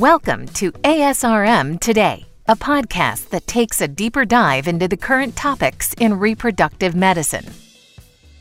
Welcome 0.00 0.46
to 0.54 0.72
ASRM 0.72 1.78
Today, 1.78 2.24
a 2.48 2.56
podcast 2.56 3.28
that 3.28 3.46
takes 3.46 3.82
a 3.82 3.86
deeper 3.86 4.24
dive 4.24 4.66
into 4.66 4.88
the 4.88 4.96
current 4.96 5.36
topics 5.36 5.92
in 6.00 6.18
reproductive 6.18 6.94
medicine. 6.94 7.44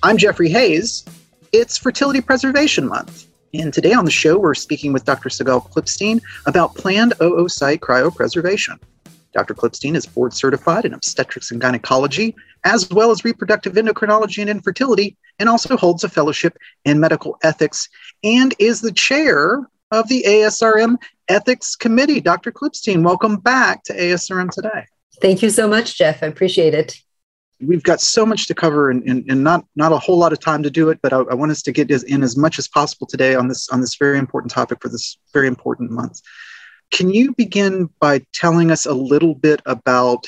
I'm 0.01 0.15
Jeffrey 0.15 0.47
Hayes. 0.51 1.03
It's 1.51 1.77
Fertility 1.77 2.21
Preservation 2.21 2.87
Month. 2.87 3.27
And 3.53 3.73
today 3.73 3.91
on 3.91 4.05
the 4.05 4.09
show, 4.09 4.39
we're 4.39 4.53
speaking 4.53 4.93
with 4.93 5.03
Dr. 5.03 5.27
Sigal 5.27 5.69
Klipstein 5.69 6.21
about 6.45 6.75
planned 6.75 7.11
oocyte 7.19 7.79
cryopreservation. 7.79 8.79
Dr. 9.33 9.53
Klipstein 9.53 9.97
is 9.97 10.05
board 10.05 10.33
certified 10.33 10.85
in 10.85 10.93
obstetrics 10.93 11.51
and 11.51 11.59
gynecology, 11.59 12.37
as 12.63 12.89
well 12.89 13.11
as 13.11 13.25
reproductive 13.25 13.73
endocrinology 13.73 14.39
and 14.39 14.49
infertility, 14.49 15.17
and 15.39 15.49
also 15.49 15.75
holds 15.75 16.05
a 16.05 16.09
fellowship 16.09 16.57
in 16.85 17.01
medical 17.01 17.37
ethics 17.43 17.89
and 18.23 18.55
is 18.59 18.79
the 18.79 18.93
chair 18.93 19.67
of 19.91 20.07
the 20.07 20.23
ASRM 20.27 20.97
Ethics 21.29 21.75
Committee. 21.75 22.19
Dr. 22.19 22.51
Klipstein, 22.51 23.03
welcome 23.03 23.37
back 23.37 23.83
to 23.83 23.93
ASRM 23.93 24.49
today. 24.49 24.85
Thank 25.21 25.41
you 25.41 25.49
so 25.49 25.67
much, 25.67 25.97
Jeff. 25.97 26.23
I 26.23 26.27
appreciate 26.27 26.73
it. 26.73 26.97
We've 27.61 27.83
got 27.83 28.01
so 28.01 28.25
much 28.25 28.47
to 28.47 28.55
cover 28.55 28.89
and, 28.89 29.03
and, 29.03 29.29
and 29.29 29.43
not, 29.43 29.65
not 29.75 29.91
a 29.91 29.97
whole 29.97 30.17
lot 30.17 30.31
of 30.31 30.39
time 30.39 30.63
to 30.63 30.71
do 30.71 30.89
it, 30.89 30.99
but 31.01 31.13
I, 31.13 31.17
I 31.19 31.33
want 31.35 31.51
us 31.51 31.61
to 31.63 31.71
get 31.71 31.91
in 31.91 32.23
as 32.23 32.37
much 32.37 32.57
as 32.57 32.67
possible 32.67 33.05
today 33.05 33.35
on 33.35 33.47
this, 33.47 33.69
on 33.69 33.81
this 33.81 33.95
very 33.95 34.17
important 34.17 34.51
topic 34.51 34.79
for 34.81 34.89
this 34.89 35.17
very 35.33 35.47
important 35.47 35.91
month. 35.91 36.21
Can 36.91 37.13
you 37.13 37.33
begin 37.35 37.89
by 37.99 38.25
telling 38.33 38.71
us 38.71 38.85
a 38.85 38.93
little 38.93 39.35
bit 39.35 39.61
about 39.65 40.25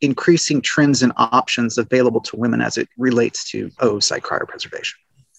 increasing 0.00 0.60
trends 0.60 1.02
and 1.02 1.12
options 1.16 1.78
available 1.78 2.20
to 2.20 2.36
women 2.36 2.60
as 2.60 2.76
it 2.76 2.88
relates 2.98 3.50
to 3.52 3.68
oocyte 3.80 4.20
cryopreservation? 4.20 4.94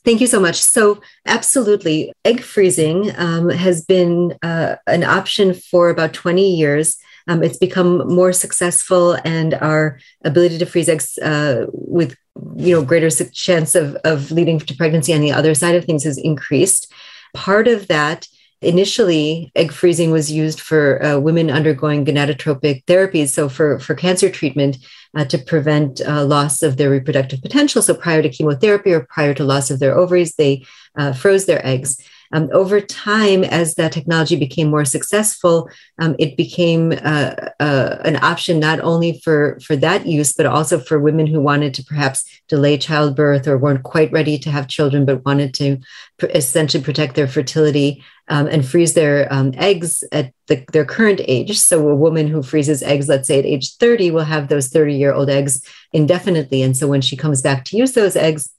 Thank 0.05 0.21
you 0.21 0.27
so 0.27 0.39
much. 0.39 0.61
So, 0.61 1.01
absolutely, 1.25 2.13
egg 2.23 2.41
freezing 2.41 3.11
um, 3.17 3.49
has 3.49 3.83
been 3.83 4.37
uh, 4.41 4.77
an 4.87 5.03
option 5.03 5.53
for 5.53 5.89
about 5.89 6.13
20 6.13 6.55
years. 6.55 6.97
Um, 7.27 7.43
it's 7.43 7.57
become 7.57 8.07
more 8.07 8.31
successful, 8.31 9.17
and 9.25 9.53
our 9.55 9.99
ability 10.23 10.57
to 10.59 10.65
freeze 10.65 10.89
eggs 10.89 11.17
uh, 11.19 11.65
with 11.71 12.15
you 12.55 12.75
know 12.75 12.83
greater 12.83 13.09
chance 13.09 13.75
of, 13.75 13.95
of 13.97 14.31
leading 14.31 14.59
to 14.59 14.75
pregnancy 14.75 15.13
on 15.13 15.21
the 15.21 15.33
other 15.33 15.53
side 15.53 15.75
of 15.75 15.85
things 15.85 16.05
has 16.05 16.17
increased. 16.17 16.91
Part 17.33 17.67
of 17.67 17.87
that 17.87 18.27
initially 18.61 19.51
egg 19.55 19.71
freezing 19.71 20.11
was 20.11 20.31
used 20.31 20.59
for 20.59 21.03
uh, 21.03 21.19
women 21.19 21.49
undergoing 21.49 22.03
gonadotoxic 22.03 22.83
therapies 22.85 23.29
so 23.29 23.47
for, 23.47 23.79
for 23.79 23.95
cancer 23.95 24.29
treatment 24.29 24.77
uh, 25.15 25.25
to 25.25 25.37
prevent 25.37 26.01
uh, 26.01 26.23
loss 26.25 26.61
of 26.61 26.77
their 26.77 26.89
reproductive 26.89 27.41
potential. 27.41 27.81
So 27.81 27.93
prior 27.93 28.21
to 28.21 28.29
chemotherapy 28.29 28.93
or 28.93 29.01
prior 29.01 29.33
to 29.33 29.43
loss 29.43 29.71
of 29.71 29.79
their 29.79 29.97
ovaries 29.97 30.35
they 30.35 30.65
uh, 30.97 31.13
froze 31.13 31.45
their 31.45 31.65
eggs 31.65 31.97
um, 32.31 32.49
over 32.51 32.79
time, 32.79 33.43
as 33.43 33.75
that 33.75 33.91
technology 33.91 34.35
became 34.35 34.69
more 34.69 34.85
successful, 34.85 35.69
um, 35.97 36.15
it 36.19 36.37
became 36.37 36.91
uh, 36.91 37.33
uh, 37.59 37.97
an 38.05 38.17
option 38.17 38.59
not 38.59 38.79
only 38.81 39.19
for, 39.23 39.59
for 39.65 39.75
that 39.77 40.05
use, 40.05 40.33
but 40.33 40.45
also 40.45 40.79
for 40.79 40.99
women 40.99 41.25
who 41.25 41.41
wanted 41.41 41.73
to 41.73 41.83
perhaps 41.83 42.23
delay 42.47 42.77
childbirth 42.77 43.47
or 43.47 43.57
weren't 43.57 43.83
quite 43.83 44.11
ready 44.11 44.37
to 44.37 44.51
have 44.51 44.67
children, 44.67 45.05
but 45.05 45.25
wanted 45.25 45.53
to 45.55 45.77
pr- 46.19 46.27
essentially 46.27 46.83
protect 46.83 47.15
their 47.15 47.27
fertility 47.27 48.03
um, 48.27 48.45
and 48.45 48.67
freeze 48.67 48.93
their 48.93 49.31
um, 49.33 49.51
eggs 49.57 50.03
at 50.11 50.31
the, 50.47 50.63
their 50.71 50.85
current 50.85 51.21
age. 51.27 51.57
So, 51.59 51.89
a 51.89 51.95
woman 51.95 52.27
who 52.27 52.43
freezes 52.43 52.83
eggs, 52.83 53.09
let's 53.09 53.27
say 53.27 53.39
at 53.39 53.45
age 53.45 53.75
30, 53.77 54.11
will 54.11 54.23
have 54.23 54.49
those 54.49 54.67
30 54.67 54.93
year 54.93 55.13
old 55.13 55.31
eggs 55.31 55.63
indefinitely. 55.93 56.61
And 56.61 56.77
so, 56.77 56.87
when 56.87 57.01
she 57.01 57.17
comes 57.17 57.41
back 57.41 57.65
to 57.65 57.77
use 57.77 57.93
those 57.93 58.15
eggs, 58.15 58.51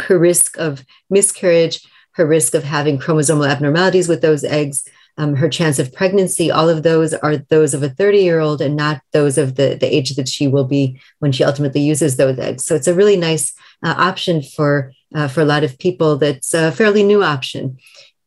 her 0.00 0.18
risk 0.18 0.58
of 0.58 0.84
miscarriage 1.08 1.86
her 2.12 2.26
risk 2.26 2.54
of 2.54 2.64
having 2.64 2.98
chromosomal 2.98 3.48
abnormalities 3.48 4.08
with 4.08 4.22
those 4.22 4.44
eggs, 4.44 4.84
um, 5.18 5.36
her 5.36 5.48
chance 5.48 5.78
of 5.78 5.92
pregnancy, 5.92 6.50
all 6.50 6.68
of 6.68 6.82
those 6.82 7.12
are 7.12 7.36
those 7.36 7.74
of 7.74 7.82
a 7.82 7.88
30 7.88 8.18
year 8.18 8.40
old 8.40 8.60
and 8.60 8.76
not 8.76 9.02
those 9.12 9.36
of 9.36 9.56
the, 9.56 9.76
the 9.78 9.94
age 9.94 10.14
that 10.16 10.28
she 10.28 10.48
will 10.48 10.64
be 10.64 11.00
when 11.18 11.32
she 11.32 11.44
ultimately 11.44 11.80
uses 11.80 12.16
those 12.16 12.38
eggs. 12.38 12.64
So 12.64 12.74
it's 12.74 12.86
a 12.86 12.94
really 12.94 13.16
nice 13.16 13.52
uh, 13.82 13.94
option 13.96 14.42
for, 14.42 14.92
uh, 15.14 15.28
for 15.28 15.42
a 15.42 15.46
lot 15.46 15.64
of 15.64 15.78
people 15.78 16.16
that's 16.16 16.54
a 16.54 16.72
fairly 16.72 17.02
new 17.02 17.22
option. 17.22 17.78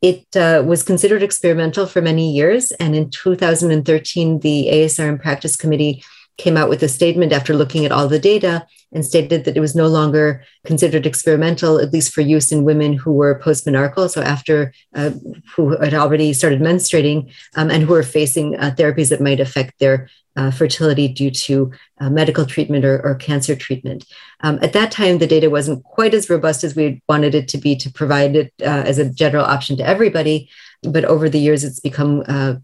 It 0.02 0.36
uh, 0.36 0.64
was 0.66 0.84
considered 0.84 1.24
experimental 1.24 1.88
for 1.88 2.02
many 2.02 2.32
years. 2.32 2.72
And 2.74 2.96
in 2.96 3.10
2013, 3.10 4.40
the 4.42 4.70
ASRM 4.72 5.20
Practice 5.20 5.56
Committee 5.56 6.04
came 6.38 6.58
out 6.58 6.70
with 6.70 6.84
a 6.84 6.90
statement 6.90 7.32
after 7.32 7.54
looking 7.54 7.86
at 7.86 7.92
all 7.92 8.08
the 8.08 8.20
data 8.20 8.66
and 8.92 9.06
stated 9.06 9.46
that 9.46 9.58
it 9.58 9.60
was 9.60 9.76
no 9.76 9.88
longer 9.88 10.44
considered 10.66 11.06
experimental, 11.06 11.80
at 11.80 11.94
least 11.94 12.14
for 12.14 12.22
use 12.22 12.52
in 12.52 12.64
women 12.64 12.94
who 12.94 13.14
were 13.14 13.40
postmenarchal, 13.40 14.10
so 14.10 14.22
after 14.22 14.74
uh, 14.96 15.12
who 15.56 15.78
had 15.78 15.94
already 15.94 16.34
started 16.34 16.62
menstruating 16.62 17.32
um, 17.56 17.70
and 17.70 17.84
who 17.84 17.94
were 17.94 18.04
facing 18.04 18.56
uh, 18.58 18.74
therapies 18.78 19.10
that 19.10 19.22
might 19.22 19.40
affect 19.40 19.80
their 19.80 20.10
uh, 20.38 20.52
fertility 20.52 21.08
due 21.08 21.32
to 21.32 21.72
uh, 22.00 22.10
medical 22.10 22.46
treatment 22.46 22.84
or, 22.84 23.02
or 23.06 23.16
cancer 23.16 23.56
treatment. 23.56 24.06
Um, 24.42 24.60
at 24.62 24.74
that 24.74 24.92
time, 24.92 25.18
the 25.18 25.28
data 25.28 25.50
wasn't 25.50 25.84
quite 25.84 26.14
as 26.14 26.30
robust 26.30 26.64
as 26.64 26.76
we 26.76 27.02
wanted 27.08 27.36
it 27.36 27.48
to 27.50 27.58
be 27.58 27.76
to 27.78 27.92
provide 27.92 28.36
it 28.36 28.54
uh, 28.62 28.84
as 28.86 28.98
a 28.98 29.10
general 29.10 29.46
option 29.46 29.78
to 29.78 29.88
everybody. 29.88 30.50
But 30.88 31.06
over 31.06 31.30
the 31.30 31.40
years, 31.40 31.64
it's 31.64 31.80
become 31.80 32.24
uh, 32.28 32.56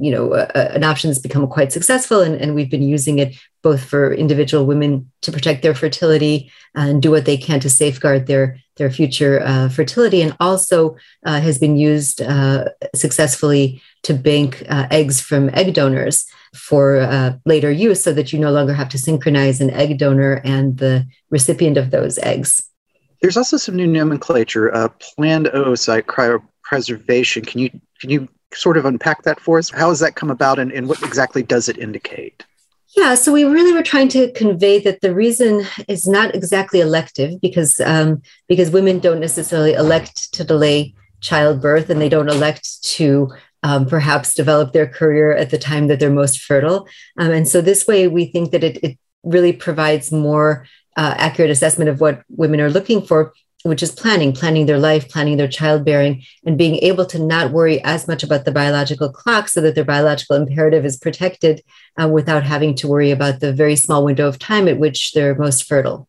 you 0.00 0.10
know 0.10 0.34
an 0.54 0.84
option 0.84 1.10
that's 1.10 1.20
become 1.20 1.46
quite 1.46 1.72
successful, 1.72 2.20
and, 2.20 2.34
and 2.40 2.54
we've 2.54 2.70
been 2.70 2.82
using 2.82 3.18
it 3.18 3.36
both 3.62 3.84
for 3.84 4.14
individual 4.14 4.64
women 4.64 5.10
to 5.22 5.32
protect 5.32 5.62
their 5.62 5.74
fertility 5.74 6.50
and 6.74 7.02
do 7.02 7.10
what 7.10 7.24
they 7.24 7.36
can 7.36 7.60
to 7.60 7.70
safeguard 7.70 8.26
their 8.26 8.58
their 8.76 8.90
future 8.90 9.42
uh, 9.44 9.68
fertility, 9.68 10.22
and 10.22 10.36
also 10.40 10.96
uh, 11.26 11.40
has 11.40 11.58
been 11.58 11.76
used 11.76 12.22
uh, 12.22 12.64
successfully 12.94 13.82
to 14.04 14.14
bank 14.14 14.64
uh, 14.68 14.86
eggs 14.90 15.20
from 15.20 15.50
egg 15.52 15.74
donors 15.74 16.26
for 16.54 17.38
later 17.44 17.70
use, 17.70 18.02
so 18.02 18.12
that 18.12 18.32
you 18.32 18.38
no 18.38 18.50
longer 18.50 18.72
have 18.72 18.88
to 18.88 18.98
synchronize 18.98 19.60
an 19.60 19.70
egg 19.70 19.98
donor 19.98 20.40
and 20.44 20.78
the 20.78 21.06
recipient 21.30 21.76
of 21.76 21.90
those 21.90 22.18
eggs. 22.18 22.62
There's 23.20 23.36
also 23.36 23.56
some 23.56 23.74
new 23.74 23.86
nomenclature, 23.86 24.72
uh, 24.72 24.88
planned 24.88 25.46
oocyte 25.46 26.06
cryopreservation. 26.68 27.46
Can 27.46 27.60
you 27.60 27.70
can 28.00 28.10
you 28.10 28.28
sort 28.54 28.76
of 28.76 28.84
unpack 28.84 29.22
that 29.22 29.40
for 29.40 29.58
us? 29.58 29.70
How 29.70 29.88
has 29.88 30.00
that 30.00 30.14
come 30.14 30.30
about, 30.30 30.58
and, 30.58 30.72
and 30.72 30.88
what 30.88 31.02
exactly 31.02 31.42
does 31.42 31.68
it 31.68 31.78
indicate? 31.78 32.44
Yeah, 32.96 33.14
so 33.14 33.32
we 33.32 33.44
really 33.44 33.72
were 33.72 33.82
trying 33.82 34.08
to 34.10 34.32
convey 34.32 34.78
that 34.80 35.02
the 35.02 35.14
reason 35.14 35.66
is 35.88 36.08
not 36.08 36.34
exactly 36.34 36.80
elective 36.80 37.40
because 37.40 37.80
um, 37.80 38.22
because 38.48 38.70
women 38.70 38.98
don't 38.98 39.20
necessarily 39.20 39.74
elect 39.74 40.32
to 40.34 40.44
delay 40.44 40.94
childbirth 41.20 41.90
and 41.90 42.00
they 42.00 42.08
don't 42.08 42.30
elect 42.30 42.82
to 42.82 43.28
um, 43.62 43.86
perhaps 43.86 44.34
develop 44.34 44.72
their 44.72 44.86
career 44.86 45.32
at 45.32 45.50
the 45.50 45.58
time 45.58 45.88
that 45.88 46.00
they're 46.00 46.10
most 46.10 46.40
fertile. 46.40 46.86
Um, 47.18 47.30
and 47.30 47.48
so 47.48 47.60
this 47.60 47.86
way, 47.86 48.08
we 48.08 48.26
think 48.26 48.52
that 48.52 48.64
it, 48.64 48.78
it 48.82 48.98
really 49.24 49.52
provides 49.52 50.12
more 50.12 50.66
uh, 50.96 51.14
accurate 51.16 51.50
assessment 51.50 51.90
of 51.90 52.00
what 52.00 52.22
women 52.28 52.60
are 52.60 52.70
looking 52.70 53.02
for 53.02 53.32
which 53.64 53.82
is 53.82 53.90
planning, 53.90 54.32
planning 54.32 54.66
their 54.66 54.78
life, 54.78 55.08
planning 55.08 55.36
their 55.36 55.48
childbearing, 55.48 56.22
and 56.44 56.56
being 56.56 56.76
able 56.76 57.04
to 57.06 57.18
not 57.18 57.50
worry 57.50 57.82
as 57.82 58.06
much 58.06 58.22
about 58.22 58.44
the 58.44 58.52
biological 58.52 59.10
clock 59.10 59.48
so 59.48 59.60
that 59.60 59.74
their 59.74 59.84
biological 59.84 60.36
imperative 60.36 60.84
is 60.84 60.96
protected 60.96 61.62
uh, 62.00 62.08
without 62.08 62.44
having 62.44 62.74
to 62.76 62.88
worry 62.88 63.10
about 63.10 63.40
the 63.40 63.52
very 63.52 63.76
small 63.76 64.04
window 64.04 64.28
of 64.28 64.38
time 64.38 64.68
at 64.68 64.78
which 64.78 65.12
they're 65.12 65.34
most 65.34 65.64
fertile. 65.64 66.08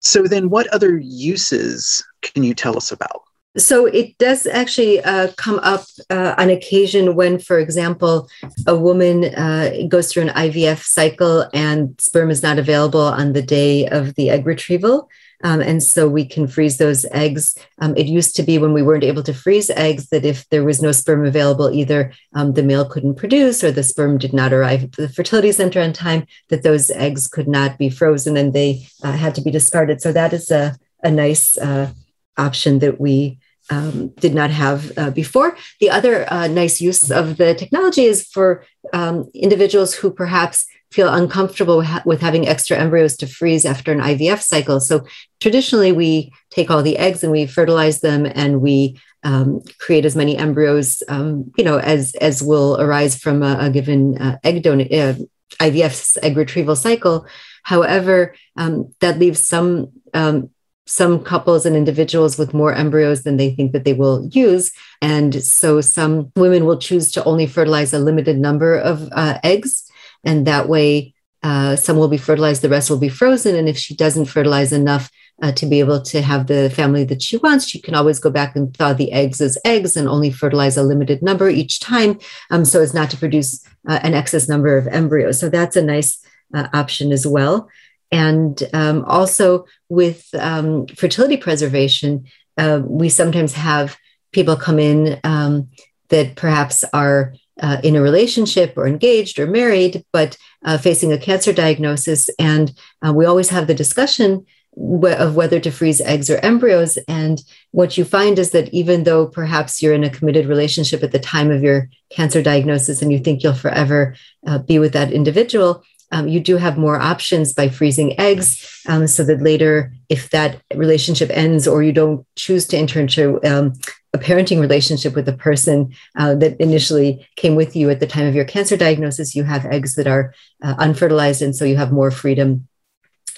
So, 0.00 0.22
then 0.22 0.48
what 0.48 0.66
other 0.68 0.98
uses 0.98 2.02
can 2.22 2.42
you 2.42 2.54
tell 2.54 2.76
us 2.76 2.90
about? 2.90 3.22
So 3.56 3.86
it 3.86 4.16
does 4.18 4.46
actually 4.46 5.00
uh, 5.00 5.32
come 5.36 5.58
up 5.58 5.84
uh, 6.08 6.36
on 6.38 6.50
occasion 6.50 7.16
when, 7.16 7.40
for 7.40 7.58
example, 7.58 8.28
a 8.66 8.76
woman 8.76 9.24
uh, 9.34 9.72
goes 9.88 10.12
through 10.12 10.28
an 10.28 10.28
IVF 10.28 10.84
cycle 10.84 11.48
and 11.52 12.00
sperm 12.00 12.30
is 12.30 12.44
not 12.44 12.60
available 12.60 13.00
on 13.00 13.32
the 13.32 13.42
day 13.42 13.88
of 13.88 14.14
the 14.14 14.30
egg 14.30 14.46
retrieval. 14.46 15.08
Um, 15.42 15.60
and 15.60 15.82
so 15.82 16.08
we 16.08 16.24
can 16.24 16.46
freeze 16.46 16.78
those 16.78 17.04
eggs. 17.12 17.56
Um, 17.78 17.96
it 17.96 18.06
used 18.06 18.36
to 18.36 18.42
be 18.42 18.58
when 18.58 18.72
we 18.72 18.82
weren't 18.82 19.04
able 19.04 19.22
to 19.22 19.32
freeze 19.32 19.70
eggs 19.70 20.08
that 20.08 20.24
if 20.24 20.48
there 20.50 20.64
was 20.64 20.82
no 20.82 20.92
sperm 20.92 21.24
available, 21.24 21.70
either 21.70 22.12
um, 22.34 22.52
the 22.52 22.62
male 22.62 22.88
couldn't 22.88 23.14
produce 23.14 23.64
or 23.64 23.72
the 23.72 23.82
sperm 23.82 24.18
did 24.18 24.32
not 24.32 24.52
arrive 24.52 24.84
at 24.84 24.92
the 24.92 25.08
fertility 25.08 25.52
center 25.52 25.80
on 25.80 25.92
time, 25.92 26.26
that 26.48 26.62
those 26.62 26.90
eggs 26.90 27.26
could 27.26 27.48
not 27.48 27.78
be 27.78 27.88
frozen 27.88 28.36
and 28.36 28.52
they 28.52 28.86
uh, 29.02 29.12
had 29.12 29.34
to 29.34 29.40
be 29.40 29.50
discarded. 29.50 30.00
So 30.00 30.12
that 30.12 30.32
is 30.32 30.50
a, 30.50 30.76
a 31.02 31.10
nice 31.10 31.56
uh, 31.56 31.90
option 32.36 32.78
that 32.80 33.00
we 33.00 33.38
um, 33.70 34.08
did 34.18 34.34
not 34.34 34.50
have 34.50 34.96
uh, 34.98 35.10
before. 35.10 35.56
The 35.80 35.90
other 35.90 36.30
uh, 36.32 36.48
nice 36.48 36.80
use 36.80 37.10
of 37.10 37.36
the 37.36 37.54
technology 37.54 38.04
is 38.04 38.26
for 38.26 38.64
um, 38.92 39.30
individuals 39.32 39.94
who 39.94 40.10
perhaps 40.10 40.66
feel 40.90 41.12
uncomfortable 41.12 41.84
with 42.04 42.20
having 42.20 42.48
extra 42.48 42.76
embryos 42.76 43.16
to 43.16 43.26
freeze 43.26 43.64
after 43.64 43.92
an 43.92 44.00
IVF 44.00 44.40
cycle. 44.40 44.80
So 44.80 45.06
traditionally, 45.40 45.92
we 45.92 46.32
take 46.50 46.70
all 46.70 46.82
the 46.82 46.98
eggs 46.98 47.22
and 47.22 47.32
we 47.32 47.46
fertilize 47.46 48.00
them, 48.00 48.26
and 48.26 48.60
we 48.60 49.00
um, 49.22 49.62
create 49.78 50.04
as 50.04 50.16
many 50.16 50.36
embryos, 50.36 51.02
um, 51.08 51.52
you 51.56 51.64
know, 51.64 51.78
as 51.78 52.14
as 52.16 52.42
will 52.42 52.80
arise 52.80 53.16
from 53.16 53.42
a, 53.42 53.56
a 53.60 53.70
given 53.70 54.18
uh, 54.18 54.38
egg 54.42 54.62
donor 54.62 54.84
uh, 54.84 55.14
IVF 55.60 56.18
egg 56.22 56.36
retrieval 56.36 56.76
cycle. 56.76 57.26
However, 57.62 58.34
um, 58.56 58.94
that 59.00 59.18
leaves 59.18 59.46
some 59.46 59.92
um, 60.14 60.50
some 60.86 61.22
couples 61.22 61.66
and 61.66 61.76
individuals 61.76 62.36
with 62.36 62.52
more 62.52 62.72
embryos 62.72 63.22
than 63.22 63.36
they 63.36 63.50
think 63.50 63.70
that 63.72 63.84
they 63.84 63.92
will 63.92 64.28
use. 64.32 64.72
And 65.00 65.42
so 65.42 65.80
some 65.80 66.32
women 66.34 66.64
will 66.64 66.78
choose 66.78 67.12
to 67.12 67.22
only 67.24 67.46
fertilize 67.46 67.92
a 67.92 68.00
limited 68.00 68.38
number 68.38 68.76
of 68.76 69.08
uh, 69.12 69.38
eggs. 69.44 69.88
And 70.24 70.46
that 70.46 70.68
way, 70.68 71.14
uh, 71.42 71.76
some 71.76 71.96
will 71.96 72.08
be 72.08 72.18
fertilized, 72.18 72.62
the 72.62 72.68
rest 72.68 72.90
will 72.90 72.98
be 72.98 73.08
frozen. 73.08 73.56
And 73.56 73.68
if 73.68 73.78
she 73.78 73.94
doesn't 73.94 74.26
fertilize 74.26 74.72
enough 74.72 75.10
uh, 75.42 75.52
to 75.52 75.66
be 75.66 75.80
able 75.80 76.02
to 76.02 76.20
have 76.20 76.46
the 76.46 76.68
family 76.70 77.04
that 77.04 77.22
she 77.22 77.38
wants, 77.38 77.66
she 77.66 77.80
can 77.80 77.94
always 77.94 78.18
go 78.18 78.30
back 78.30 78.54
and 78.56 78.76
thaw 78.76 78.92
the 78.92 79.12
eggs 79.12 79.40
as 79.40 79.56
eggs 79.64 79.96
and 79.96 80.06
only 80.06 80.30
fertilize 80.30 80.76
a 80.76 80.82
limited 80.82 81.22
number 81.22 81.48
each 81.48 81.80
time 81.80 82.18
um, 82.50 82.64
so 82.64 82.80
as 82.80 82.92
not 82.92 83.10
to 83.10 83.16
produce 83.16 83.64
uh, 83.88 84.00
an 84.02 84.12
excess 84.12 84.48
number 84.48 84.76
of 84.76 84.86
embryos. 84.88 85.40
So 85.40 85.48
that's 85.48 85.76
a 85.76 85.82
nice 85.82 86.22
uh, 86.52 86.68
option 86.74 87.10
as 87.10 87.26
well. 87.26 87.70
And 88.12 88.62
um, 88.74 89.04
also 89.06 89.64
with 89.88 90.28
um, 90.34 90.86
fertility 90.88 91.36
preservation, 91.36 92.26
uh, 92.58 92.82
we 92.84 93.08
sometimes 93.08 93.54
have 93.54 93.96
people 94.32 94.56
come 94.56 94.78
in 94.78 95.18
um, 95.24 95.70
that 96.08 96.36
perhaps 96.36 96.84
are 96.92 97.34
uh, 97.60 97.78
in 97.82 97.96
a 97.96 98.02
relationship 98.02 98.74
or 98.76 98.86
engaged 98.86 99.38
or 99.38 99.46
married, 99.46 100.04
but 100.12 100.36
uh, 100.64 100.78
facing 100.78 101.12
a 101.12 101.18
cancer 101.18 101.52
diagnosis. 101.52 102.30
And 102.38 102.72
uh, 103.06 103.12
we 103.12 103.26
always 103.26 103.50
have 103.50 103.66
the 103.66 103.74
discussion 103.74 104.46
of 104.76 105.34
whether 105.34 105.60
to 105.60 105.70
freeze 105.70 106.00
eggs 106.00 106.30
or 106.30 106.36
embryos. 106.38 106.96
And 107.08 107.42
what 107.72 107.98
you 107.98 108.04
find 108.04 108.38
is 108.38 108.52
that 108.52 108.72
even 108.72 109.04
though 109.04 109.26
perhaps 109.26 109.82
you're 109.82 109.94
in 109.94 110.04
a 110.04 110.10
committed 110.10 110.46
relationship 110.46 111.02
at 111.02 111.12
the 111.12 111.18
time 111.18 111.50
of 111.50 111.62
your 111.62 111.88
cancer 112.10 112.42
diagnosis 112.42 113.02
and 113.02 113.12
you 113.12 113.18
think 113.18 113.42
you'll 113.42 113.54
forever 113.54 114.14
uh, 114.46 114.58
be 114.58 114.78
with 114.78 114.92
that 114.92 115.12
individual, 115.12 115.82
um, 116.12 116.28
you 116.28 116.40
do 116.40 116.56
have 116.56 116.76
more 116.76 116.98
options 116.98 117.52
by 117.52 117.68
freezing 117.68 118.18
eggs 118.18 118.82
um, 118.88 119.06
so 119.06 119.22
that 119.24 119.42
later, 119.42 119.92
if 120.08 120.30
that 120.30 120.60
relationship 120.74 121.30
ends 121.32 121.68
or 121.68 121.82
you 121.82 121.92
don't 121.92 122.26
choose 122.36 122.66
to 122.68 122.76
enter 122.76 123.00
into 123.00 123.42
um, 123.44 123.74
a 124.12 124.18
parenting 124.18 124.60
relationship 124.60 125.14
with 125.14 125.26
the 125.26 125.32
person 125.32 125.94
uh, 126.18 126.34
that 126.34 126.60
initially 126.60 127.26
came 127.36 127.54
with 127.54 127.76
you 127.76 127.90
at 127.90 128.00
the 128.00 128.06
time 128.06 128.26
of 128.26 128.34
your 128.34 128.44
cancer 128.44 128.76
diagnosis, 128.76 129.36
you 129.36 129.44
have 129.44 129.64
eggs 129.66 129.94
that 129.94 130.08
are 130.08 130.34
uh, 130.62 130.74
unfertilized. 130.78 131.42
And 131.42 131.54
so 131.54 131.64
you 131.64 131.76
have 131.76 131.92
more 131.92 132.10
freedom 132.10 132.66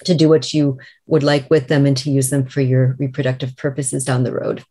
to 0.05 0.15
do 0.15 0.27
what 0.27 0.53
you 0.53 0.79
would 1.05 1.23
like 1.23 1.49
with 1.49 1.67
them 1.67 1.85
and 1.85 1.95
to 1.97 2.09
use 2.09 2.31
them 2.31 2.45
for 2.45 2.61
your 2.61 2.95
reproductive 2.99 3.55
purposes 3.55 4.03
down 4.03 4.23
the 4.23 4.33
road. 4.33 4.63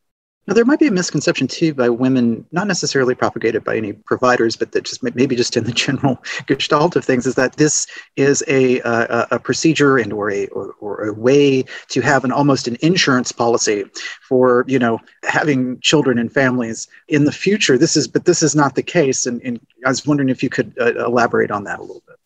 Now, 0.49 0.55
there 0.55 0.65
might 0.65 0.81
be 0.81 0.89
a 0.89 0.93
misconception 0.93 1.47
too 1.47 1.73
by 1.73 1.89
women, 1.89 2.45
not 2.51 2.67
necessarily 2.67 3.15
propagated 3.15 3.63
by 3.63 3.77
any 3.77 3.93
providers, 3.93 4.57
but 4.57 4.73
that 4.73 4.83
just 4.83 5.01
maybe 5.03 5.37
just 5.37 5.57
in 5.57 5.63
the 5.63 5.73
general 5.73 6.21
gestalt 6.47 6.97
of 6.97 7.05
things, 7.05 7.27
is 7.27 7.37
that 7.37 7.57
this 7.57 7.87
is 8.17 8.43
a 8.49 8.81
a, 8.81 9.29
a 9.33 9.39
procedure 9.39 9.99
and 9.99 10.13
or 10.13 10.33
a 10.33 10.49
or, 10.49 10.75
or, 10.81 11.07
a 11.07 11.13
way 11.13 11.65
to 11.89 12.01
have 12.01 12.25
an 12.25 12.33
almost 12.33 12.67
an 12.67 12.77
insurance 12.81 13.31
policy 13.31 13.85
for 14.23 14.65
you 14.67 14.81
know 14.81 14.99
having 15.23 15.79
children 15.81 16.19
and 16.19 16.33
families 16.33 16.89
in 17.07 17.25
the 17.25 17.33
future. 17.33 17.79
This 17.79 17.97
is, 17.97 18.09
but 18.09 18.25
this 18.25 18.43
is 18.43 18.57
not 18.57 18.75
the 18.75 18.83
case, 18.83 19.27
and, 19.27 19.41
and 19.43 19.61
I 19.87 19.91
was 19.91 20.05
wondering 20.05 20.29
if 20.29 20.43
you 20.43 20.49
could 20.49 20.75
uh, 20.81 21.05
elaborate 21.05 21.53
on 21.53 21.63
that 21.65 21.79
a 21.79 21.83
little 21.83 22.03
bit. 22.07 22.17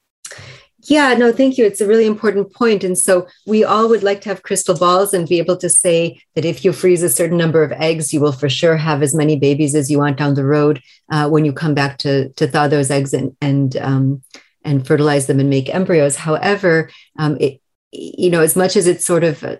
Yeah, 0.89 1.15
no, 1.15 1.33
thank 1.33 1.59
you. 1.59 1.65
It's 1.65 1.81
a 1.81 1.87
really 1.87 2.07
important 2.07 2.53
point. 2.53 2.85
And 2.85 2.97
so 2.97 3.27
we 3.45 3.65
all 3.65 3.89
would 3.89 4.05
like 4.05 4.21
to 4.21 4.29
have 4.29 4.45
crystal 4.45 4.77
balls 4.77 5.13
and 5.13 5.29
be 5.29 5.39
able 5.39 5.57
to 5.57 5.69
say 5.69 6.21
that 6.37 6.45
if 6.45 6.65
you 6.65 6.73
freeze 6.73 7.03
a 7.03 7.09
certain 7.09 7.37
number 7.37 7.65
of 7.65 7.73
eggs, 7.73 8.15
you 8.15 8.21
will 8.21 8.31
for 8.31 8.49
sure 8.49 8.77
have 8.77 9.03
as 9.03 9.13
many 9.13 9.37
babies 9.37 9.75
as 9.75 9.91
you 9.91 9.99
want 9.99 10.17
down 10.17 10.35
the 10.35 10.45
road 10.45 10.81
uh, 11.11 11.29
when 11.29 11.45
you 11.45 11.53
come 11.53 11.75
back 11.75 11.99
to, 11.99 12.29
to 12.35 12.47
thaw 12.47 12.69
those 12.69 12.93
eggs 12.93 13.13
and, 13.13 13.37
and, 13.41 13.77
um, 13.79 14.23
and 14.63 14.87
fertilize 14.87 15.27
them 15.27 15.41
and 15.41 15.51
make 15.51 15.75
embryos. 15.75 16.15
However, 16.15 16.89
um, 17.19 17.37
it, 17.41 17.61
you 17.91 18.31
know, 18.31 18.43
as 18.43 18.55
much 18.55 18.77
as 18.77 18.87
it's 18.87 19.05
sort 19.05 19.25
of 19.25 19.43
uh, 19.43 19.57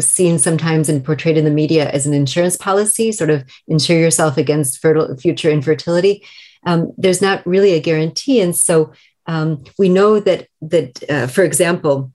seen 0.00 0.38
sometimes 0.38 0.88
and 0.88 1.04
portrayed 1.04 1.36
in 1.36 1.44
the 1.44 1.50
media 1.50 1.90
as 1.90 2.06
an 2.06 2.14
insurance 2.14 2.56
policy, 2.56 3.12
sort 3.12 3.28
of 3.28 3.44
insure 3.68 3.98
yourself 3.98 4.38
against 4.38 4.80
fertile, 4.80 5.14
future 5.16 5.50
infertility, 5.50 6.24
um, 6.64 6.92
there's 6.96 7.20
not 7.20 7.46
really 7.46 7.74
a 7.74 7.80
guarantee. 7.80 8.40
And 8.40 8.56
so 8.56 8.94
um, 9.26 9.64
we 9.78 9.88
know 9.88 10.20
that 10.20 10.48
that 10.60 11.10
uh, 11.10 11.26
for 11.26 11.44
example 11.44 12.12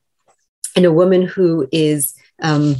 in 0.75 0.85
a 0.85 0.91
woman 0.91 1.23
who 1.23 1.67
is 1.71 2.13
um, 2.41 2.75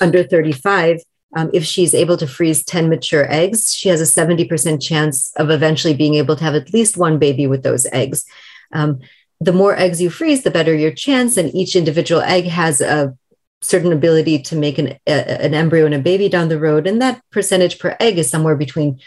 under 0.00 0.22
35 0.22 1.00
um, 1.36 1.50
if 1.52 1.64
she's 1.64 1.94
able 1.94 2.16
to 2.16 2.26
freeze 2.26 2.64
10 2.64 2.88
mature 2.88 3.30
eggs 3.32 3.74
she 3.74 3.88
has 3.88 4.00
a 4.00 4.04
70% 4.04 4.82
chance 4.82 5.32
of 5.36 5.50
eventually 5.50 5.94
being 5.94 6.14
able 6.14 6.36
to 6.36 6.44
have 6.44 6.54
at 6.54 6.72
least 6.72 6.96
one 6.96 7.18
baby 7.18 7.46
with 7.46 7.62
those 7.62 7.86
eggs. 7.92 8.24
Um, 8.72 9.00
the 9.40 9.52
more 9.52 9.76
eggs 9.76 10.00
you 10.00 10.10
freeze 10.10 10.42
the 10.42 10.50
better 10.50 10.74
your 10.74 10.92
chance 10.92 11.36
and 11.36 11.54
each 11.54 11.76
individual 11.76 12.22
egg 12.22 12.44
has 12.44 12.80
a 12.80 13.16
certain 13.60 13.92
ability 13.92 14.38
to 14.38 14.56
make 14.56 14.78
an, 14.78 14.98
a, 15.06 15.42
an 15.42 15.54
embryo 15.54 15.86
and 15.86 15.94
a 15.94 15.98
baby 15.98 16.28
down 16.28 16.48
the 16.48 16.58
road 16.58 16.86
and 16.86 17.00
that 17.00 17.20
percentage 17.30 17.78
per 17.78 17.96
egg 17.98 18.18
is 18.18 18.30
somewhere 18.30 18.56
between 18.56 19.00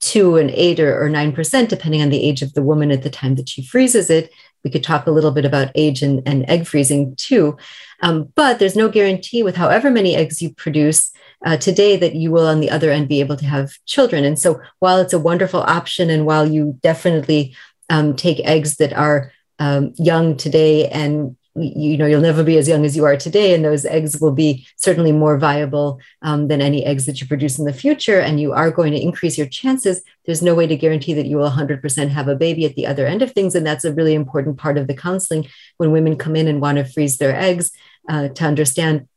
two 0.00 0.36
and 0.36 0.50
eight 0.50 0.80
or, 0.80 1.02
or 1.02 1.08
nine 1.08 1.32
percent, 1.32 1.68
depending 1.68 2.02
on 2.02 2.10
the 2.10 2.22
age 2.22 2.42
of 2.42 2.52
the 2.54 2.62
woman 2.62 2.90
at 2.90 3.02
the 3.02 3.10
time 3.10 3.34
that 3.36 3.48
she 3.48 3.64
freezes 3.64 4.10
it. 4.10 4.30
We 4.62 4.70
could 4.70 4.84
talk 4.84 5.06
a 5.06 5.10
little 5.10 5.30
bit 5.30 5.44
about 5.44 5.72
age 5.74 6.02
and, 6.02 6.22
and 6.26 6.48
egg 6.48 6.66
freezing 6.66 7.14
too. 7.16 7.56
Um, 8.00 8.32
but 8.34 8.58
there's 8.58 8.76
no 8.76 8.88
guarantee 8.88 9.42
with 9.42 9.56
however 9.56 9.90
many 9.90 10.16
eggs 10.16 10.40
you 10.40 10.54
produce 10.54 11.12
uh, 11.44 11.56
today 11.58 11.96
that 11.96 12.14
you 12.14 12.30
will 12.30 12.46
on 12.46 12.60
the 12.60 12.70
other 12.70 12.90
end 12.90 13.08
be 13.08 13.20
able 13.20 13.36
to 13.36 13.44
have 13.46 13.72
children. 13.86 14.24
And 14.24 14.38
so 14.38 14.60
while 14.78 14.98
it's 14.98 15.12
a 15.12 15.18
wonderful 15.18 15.60
option 15.60 16.10
and 16.10 16.24
while 16.24 16.46
you 16.46 16.78
definitely 16.82 17.54
um, 17.90 18.16
take 18.16 18.40
eggs 18.40 18.76
that 18.76 18.92
are 18.94 19.32
um, 19.58 19.92
young 19.96 20.36
today 20.36 20.88
and 20.88 21.36
you 21.56 21.96
know 21.96 22.06
you'll 22.06 22.20
never 22.20 22.42
be 22.42 22.58
as 22.58 22.66
young 22.66 22.84
as 22.84 22.96
you 22.96 23.04
are 23.04 23.16
today 23.16 23.54
and 23.54 23.64
those 23.64 23.84
eggs 23.84 24.20
will 24.20 24.32
be 24.32 24.66
certainly 24.76 25.12
more 25.12 25.38
viable 25.38 26.00
um, 26.22 26.48
than 26.48 26.60
any 26.60 26.84
eggs 26.84 27.06
that 27.06 27.20
you 27.20 27.28
produce 27.28 27.58
in 27.58 27.64
the 27.64 27.72
future 27.72 28.18
and 28.18 28.40
you 28.40 28.52
are 28.52 28.72
going 28.72 28.92
to 28.92 29.00
increase 29.00 29.38
your 29.38 29.46
chances. 29.46 30.02
There's 30.26 30.42
no 30.42 30.54
way 30.54 30.66
to 30.66 30.76
guarantee 30.76 31.14
that 31.14 31.26
you 31.26 31.36
will 31.36 31.50
100% 31.50 32.08
have 32.08 32.26
a 32.26 32.34
baby 32.34 32.64
at 32.64 32.74
the 32.74 32.86
other 32.86 33.06
end 33.06 33.22
of 33.22 33.32
things 33.32 33.54
and 33.54 33.64
that's 33.64 33.84
a 33.84 33.92
really 33.92 34.14
important 34.14 34.58
part 34.58 34.78
of 34.78 34.88
the 34.88 34.94
counseling. 34.94 35.46
When 35.76 35.92
women 35.92 36.16
come 36.16 36.34
in 36.34 36.48
and 36.48 36.60
want 36.60 36.78
to 36.78 36.84
freeze 36.84 37.18
their 37.18 37.36
eggs 37.38 37.70
uh, 38.08 38.28
to 38.28 38.44
understand 38.44 39.08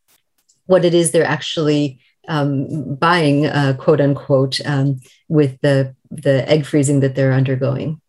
what 0.68 0.86
it 0.86 0.94
is 0.94 1.12
they're 1.12 1.26
actually 1.26 2.00
um, 2.28 2.96
buying 2.96 3.48
uh, 3.48 3.76
quote 3.80 4.02
unquote 4.02 4.60
um, 4.66 5.00
with 5.28 5.60
the 5.62 5.96
the 6.12 6.48
egg 6.48 6.66
freezing 6.66 7.00
that 7.00 7.16
they're 7.16 7.34
undergoing. 7.34 8.00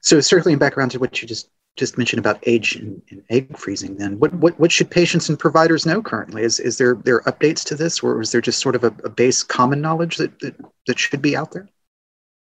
So 0.00 0.20
circling 0.20 0.58
back 0.58 0.76
around 0.76 0.90
to 0.90 0.98
what 0.98 1.20
you 1.20 1.28
just 1.28 1.48
just 1.76 1.96
mentioned 1.96 2.18
about 2.18 2.38
age 2.46 2.76
and, 2.76 3.00
and, 3.10 3.22
egg 3.30 3.56
freezing 3.56 3.96
then. 3.96 4.18
What, 4.18 4.32
what 4.34 4.58
what 4.60 4.72
should 4.72 4.90
patients 4.90 5.28
and 5.28 5.38
providers 5.38 5.86
know 5.86 6.02
currently? 6.02 6.42
Is 6.42 6.60
is 6.60 6.78
there 6.78 6.94
there 6.94 7.20
updates 7.22 7.64
to 7.66 7.74
this 7.74 8.00
or 8.00 8.20
is 8.20 8.32
there 8.32 8.40
just 8.40 8.60
sort 8.60 8.74
of 8.74 8.84
a, 8.84 8.94
a 9.04 9.08
base 9.08 9.42
common 9.42 9.80
knowledge 9.80 10.16
that, 10.18 10.38
that 10.40 10.54
that 10.86 10.98
should 10.98 11.22
be 11.22 11.36
out 11.36 11.52
there? 11.52 11.68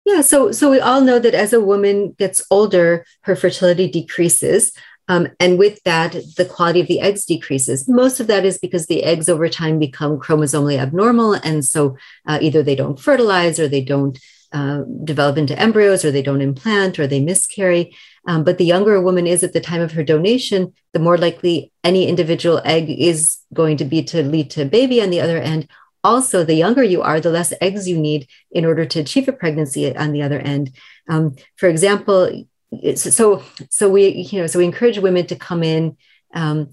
Yeah 0.05 0.23
so 0.23 0.53
so 0.53 0.71
we 0.71 0.81
all 0.81 1.03
know 1.03 1.19
that 1.19 1.35
as 1.35 1.53
a 1.53 1.61
woman 1.61 2.15
gets 2.19 2.43
older 2.50 3.05
her 3.23 3.37
fertility 3.37 3.91
decreases 3.91 4.73
um, 5.09 5.29
and 5.39 5.59
with 5.59 5.83
that 5.83 6.12
the 6.37 6.45
quality 6.45 6.81
of 6.81 6.87
the 6.87 7.00
eggs 7.00 7.27
decreases. 7.27 7.89
Most 7.89 8.21
of 8.21 8.27
that 8.29 8.45
is 8.45 8.59
because 8.59 8.87
the 8.87 9.03
eggs 9.03 9.29
over 9.29 9.49
time 9.49 9.79
become 9.79 10.19
chromosomally 10.19 10.79
abnormal 10.79 11.35
and 11.35 11.62
so 11.65 11.97
uh, 12.27 12.39
either 12.41 12.62
they 12.62 12.77
don't 12.77 12.99
fertilize 12.99 13.59
or 13.61 13.69
they 13.69 13.83
don't 13.83 14.19
uh, 14.53 14.83
develop 15.05 15.37
into 15.37 15.59
embryos 15.59 16.05
or 16.05 16.11
they 16.11 16.23
don't 16.23 16.41
implant 16.41 16.99
or 16.99 17.07
they 17.07 17.21
miscarry 17.21 17.95
um, 18.27 18.45
but 18.45 18.59
the 18.59 18.65
younger 18.65 18.95
a 18.95 19.03
woman 19.03 19.27
is 19.27 19.43
at 19.43 19.53
the 19.53 19.61
time 19.61 19.81
of 19.81 19.93
her 19.93 20.03
donation, 20.03 20.73
the 20.93 20.99
more 20.99 21.17
likely 21.17 21.73
any 21.83 22.07
individual 22.07 22.61
egg 22.65 22.91
is 22.91 23.39
going 23.53 23.77
to 23.79 23.85
be 23.85 24.03
to 24.05 24.23
lead 24.23 24.50
to 24.50 24.62
a 24.62 24.67
baby 24.67 25.03
on 25.03 25.11
the 25.11 25.21
other 25.21 25.39
end. 25.39 25.69
Also, 26.03 26.45
the 26.45 26.55
younger 26.55 26.83
you 26.83 27.03
are, 27.03 27.21
the 27.21 27.31
less 27.31 27.53
eggs 27.61 27.89
you 27.89 27.99
need 27.99 28.27
in 28.50 28.65
order 28.65 28.85
to 28.85 29.00
achieve 29.00 29.29
a 29.29 29.33
pregnancy 29.33 29.95
on 29.97 30.12
the 30.12 30.23
other 30.23 30.39
end. 30.39 30.75
Um, 31.09 31.37
for 31.57 31.69
example, 31.69 32.47
so 32.95 33.43
so 33.69 33.91
we 33.91 34.09
you 34.09 34.41
know 34.41 34.47
so 34.47 34.59
we 34.59 34.65
encourage 34.65 34.99
women 34.99 35.27
to 35.27 35.37
come 35.37 35.62
in 35.62 35.97
um, 36.35 36.73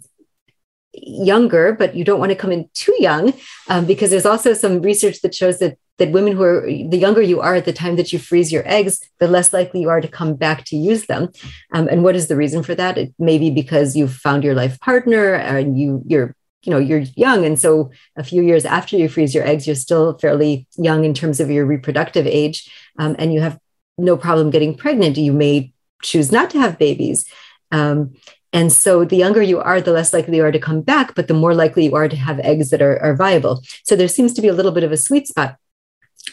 younger, 0.94 1.74
but 1.74 1.96
you 1.96 2.04
don't 2.04 2.20
want 2.20 2.32
to 2.32 2.36
come 2.36 2.52
in 2.52 2.70
too 2.74 2.96
young 3.00 3.34
um, 3.68 3.86
because 3.86 4.10
there's 4.10 4.26
also 4.26 4.54
some 4.54 4.82
research 4.82 5.22
that 5.22 5.36
shows 5.36 5.60
that 5.60 5.78
that 5.98 6.12
women 6.12 6.34
who 6.34 6.44
are 6.44 6.62
the 6.62 6.98
younger 6.98 7.22
you 7.22 7.42
are 7.42 7.56
at 7.56 7.66
the 7.66 7.74
time 7.74 7.96
that 7.96 8.14
you 8.14 8.20
freeze 8.20 8.52
your 8.52 8.68
eggs, 8.68 9.00
the 9.20 9.28
less 9.28 9.54
likely 9.54 9.82
you 9.82 9.90
are 9.90 10.02
to 10.02 10.08
come 10.08 10.36
back 10.36 10.64
to 10.66 10.76
use 10.76 11.06
them. 11.08 11.30
Um, 11.74 11.88
and 11.88 12.04
what 12.04 12.16
is 12.16 12.28
the 12.28 12.36
reason 12.36 12.64
for 12.64 12.76
that? 12.76 12.98
It 12.98 13.14
may 13.18 13.38
be 13.38 13.50
because 13.50 13.96
you've 13.96 14.14
found 14.14 14.44
your 14.44 14.56
life 14.56 14.80
partner 14.80 15.34
and 15.34 15.80
you 15.80 16.02
you're 16.06 16.36
you 16.64 16.72
know 16.72 16.80
you're 16.80 17.04
young 17.16 17.46
and 17.46 17.60
so 17.60 17.92
a 18.16 18.24
few 18.24 18.42
years 18.42 18.66
after 18.66 18.98
you 18.98 19.08
freeze 19.08 19.34
your 19.34 19.48
eggs 19.48 19.68
you're 19.68 19.76
still 19.76 20.18
fairly 20.18 20.68
young 20.76 21.06
in 21.06 21.14
terms 21.14 21.40
of 21.40 21.52
your 21.52 21.66
reproductive 21.66 22.26
age 22.26 22.70
um, 22.98 23.16
and 23.20 23.32
you 23.32 23.40
have 23.40 23.58
no 23.98 24.18
problem 24.18 24.50
getting 24.50 24.76
pregnant 24.76 25.18
you 25.18 25.32
may 25.32 25.72
choose 26.02 26.32
not 26.32 26.50
to 26.50 26.60
have 26.60 26.80
babies 26.80 27.32
um, 27.72 28.16
and 28.54 28.72
so 28.72 29.04
the 29.04 29.18
younger 29.18 29.42
you 29.42 29.60
are, 29.60 29.82
the 29.82 29.92
less 29.92 30.14
likely 30.14 30.38
you 30.38 30.44
are 30.44 30.52
to 30.52 30.60
come 30.60 30.82
back, 30.82 31.16
but 31.16 31.28
the 31.28 31.34
more 31.34 31.54
likely 31.54 31.86
you 31.86 31.96
are 31.96 32.08
to 32.08 32.16
have 32.16 32.40
eggs 32.40 32.70
that 32.70 32.82
are, 32.82 32.98
are 33.04 33.16
viable. 33.16 33.62
So 33.84 33.96
there 33.96 34.08
seems 34.08 34.34
to 34.34 34.42
be 34.42 34.48
a 34.48 34.54
little 34.54 34.72
bit 34.72 34.84
of 34.84 34.92
a 34.92 34.98
sweet 34.98 35.28
spot. 35.28 35.58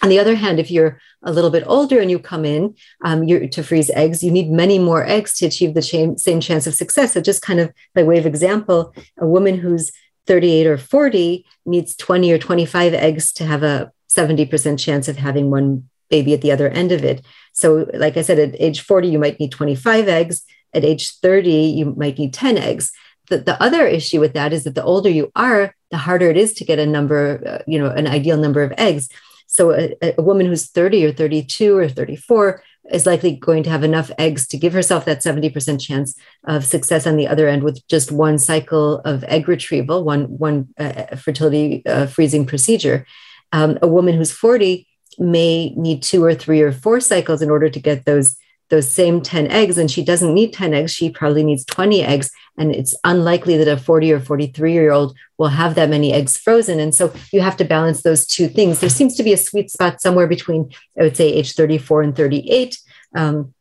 On 0.03 0.09
the 0.09 0.19
other 0.19 0.35
hand, 0.35 0.59
if 0.59 0.71
you're 0.71 1.01
a 1.23 1.33
little 1.33 1.51
bit 1.51 1.65
older 1.67 2.01
and 2.01 2.11
you 2.11 2.19
come 2.19 2.45
in 2.45 2.75
um, 3.05 3.27
to 3.27 3.63
freeze 3.63 3.91
eggs, 3.91 4.23
you 4.23 4.31
need 4.31 4.51
many 4.51 4.79
more 4.79 5.07
eggs 5.07 5.37
to 5.39 5.47
achieve 5.47 5.75
the 5.75 5.83
same, 5.83 6.19
same 6.19 6.41
chance 6.41 6.67
of 6.67 6.75
success. 6.75 7.13
So, 7.13 7.21
just 7.21 7.43
kind 7.43 7.61
of 7.61 7.73
by 7.95 8.03
way 8.03 8.19
of 8.19 8.27
example, 8.27 8.95
a 9.19 9.27
woman 9.27 9.59
who's 9.59 9.93
38 10.27 10.67
or 10.67 10.79
40 10.79 11.47
needs 11.67 11.95
20 11.97 12.33
or 12.33 12.39
25 12.39 12.95
eggs 12.95 13.33
to 13.35 13.47
have 13.47 13.63
a 13.63 13.93
70% 14.11 14.79
chance 14.79 15.09
of 15.09 15.17
having 15.17 15.51
one 15.51 15.89
baby 16.11 16.35
at 16.35 16.41
the 16.41 16.53
other 16.53 16.69
end 16.69 16.93
of 16.93 17.05
it. 17.05 17.25
So, 17.53 17.87
like 17.95 18.17
I 18.17 18.23
said, 18.23 18.39
at 18.39 18.61
age 18.61 18.81
40, 18.81 19.09
you 19.09 19.19
might 19.19 19.39
need 19.41 19.53
25 19.53 20.09
eggs. 20.09 20.43
At 20.73 20.85
age 20.85 21.19
30, 21.19 21.51
you 21.51 21.95
might 21.97 22.19
need 22.19 22.35
10 22.35 22.59
eggs. 22.59 22.93
The, 23.31 23.39
the 23.39 23.63
other 23.63 23.87
issue 23.87 24.21
with 24.21 24.35
that 24.35 24.53
is 24.53 24.65
that 24.65 24.75
the 24.75 24.85
older 24.85 25.09
you 25.09 25.31
are, 25.35 25.75
the 25.91 25.97
harder 25.97 26.31
it 26.31 26.37
is 26.37 26.53
to 26.55 26.65
get 26.65 26.79
a 26.79 26.87
number, 26.87 27.43
uh, 27.47 27.63
you 27.67 27.79
know, 27.79 27.91
an 27.91 28.07
ideal 28.07 28.37
number 28.37 28.63
of 28.63 28.73
eggs. 28.77 29.09
So, 29.55 29.73
a, 29.73 29.95
a 30.19 30.21
woman 30.21 30.47
who's 30.47 30.67
30 30.67 31.07
or 31.07 31.13
32 31.13 31.77
or 31.77 31.89
34 31.89 32.61
is 32.91 33.07
likely 33.07 33.37
going 33.37 33.63
to 33.63 33.71
have 33.71 33.85
enough 33.85 34.11
eggs 34.19 34.49
to 34.49 34.59
give 34.59 34.73
herself 34.73 35.05
that 35.05 35.23
70% 35.23 35.81
chance 35.81 36.17
of 36.45 36.65
success 36.65 37.07
on 37.07 37.17
the 37.17 37.29
other 37.29 37.47
end 37.47 37.63
with 37.63 37.87
just 37.87 38.11
one 38.11 38.39
cycle 38.39 38.99
of 39.05 39.23
egg 39.25 39.47
retrieval, 39.47 40.03
one, 40.03 40.25
one 40.25 40.69
uh, 40.77 41.15
fertility 41.15 41.87
uh, 41.87 42.07
freezing 42.07 42.45
procedure. 42.47 43.07
Um, 43.53 43.79
a 43.81 43.87
woman 43.87 44.17
who's 44.17 44.33
40 44.33 44.89
may 45.21 45.71
need 45.77 46.03
two 46.03 46.25
or 46.25 46.35
three 46.35 46.61
or 46.61 46.73
four 46.73 46.99
cycles 46.99 47.41
in 47.41 47.49
order 47.49 47.71
to 47.71 47.79
get 47.79 48.05
those 48.07 48.37
those 48.71 48.91
same 48.91 49.21
10 49.21 49.49
eggs 49.49 49.79
and 49.79 49.91
she 49.91 50.05
doesn't 50.05 50.35
need 50.35 50.53
10 50.53 50.75
eggs 50.75 50.93
she 50.93 51.11
probably 51.11 51.45
needs 51.45 51.65
20 51.65 52.03
eggs 52.03 52.31
and 52.57 52.75
it's 52.75 52.95
unlikely 53.05 53.57
that 53.57 53.69
a 53.69 53.77
40 53.77 54.13
or 54.13 54.21
43 54.21 54.73
year 54.73 54.93
old 54.93 55.17
will 55.39 55.49
have 55.49 55.75
that 55.75 55.91
many 55.91 56.13
eggs 56.13 56.37
frozen. 56.37 56.79
And 56.79 56.95
so 56.95 57.13
you 57.33 57.41
have 57.41 57.57
to 57.57 57.65
balance 57.65 58.03
those 58.03 58.27
two 58.27 58.49
things. 58.49 58.79
There 58.79 58.91
seems 58.91 59.17
to 59.17 59.23
be 59.23 59.33
a 59.33 59.37
sweet 59.37 59.71
spot 59.71 60.01
somewhere 60.01 60.27
between 60.27 60.71
i 60.99 61.03
would 61.03 61.17
say 61.17 61.33
age 61.33 61.55
34 61.55 62.03
and 62.03 62.17
38 62.17 62.79
um, 63.17 63.55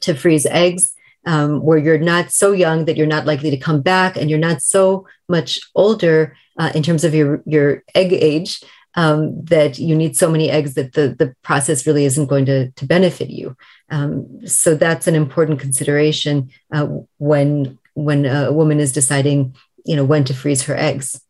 to 0.00 0.14
freeze 0.14 0.46
eggs 0.46 0.92
um, 1.26 1.62
where 1.62 1.78
you're 1.78 1.98
not 1.98 2.30
so 2.30 2.52
young 2.52 2.84
that 2.86 2.96
you're 2.96 3.06
not 3.06 3.26
likely 3.26 3.50
to 3.50 3.56
come 3.56 3.82
back 3.82 4.16
and 4.16 4.30
you're 4.30 4.38
not 4.38 4.62
so 4.62 5.06
much 5.28 5.60
older 5.74 6.36
uh, 6.58 6.70
in 6.74 6.82
terms 6.82 7.04
of 7.04 7.14
your, 7.14 7.42
your 7.46 7.84
egg 7.94 8.12
age 8.12 8.62
um, 8.94 9.44
that 9.44 9.78
you 9.78 9.94
need 9.94 10.16
so 10.16 10.30
many 10.30 10.50
eggs 10.50 10.74
that 10.74 10.94
the, 10.94 11.14
the 11.18 11.34
process 11.42 11.86
really 11.86 12.04
isn't 12.04 12.26
going 12.26 12.46
to, 12.46 12.70
to 12.70 12.86
benefit 12.86 13.30
you. 13.30 13.56
Um, 13.90 14.46
so 14.46 14.74
that's 14.74 15.06
an 15.06 15.14
important 15.14 15.60
consideration 15.60 16.50
uh, 16.72 16.86
when 17.18 17.78
when 17.94 18.26
a 18.26 18.52
woman 18.52 18.78
is 18.78 18.92
deciding, 18.92 19.56
you 19.84 19.96
know, 19.96 20.04
when 20.04 20.22
to 20.24 20.32
freeze 20.32 20.62
her 20.62 20.76
eggs. 20.76 21.20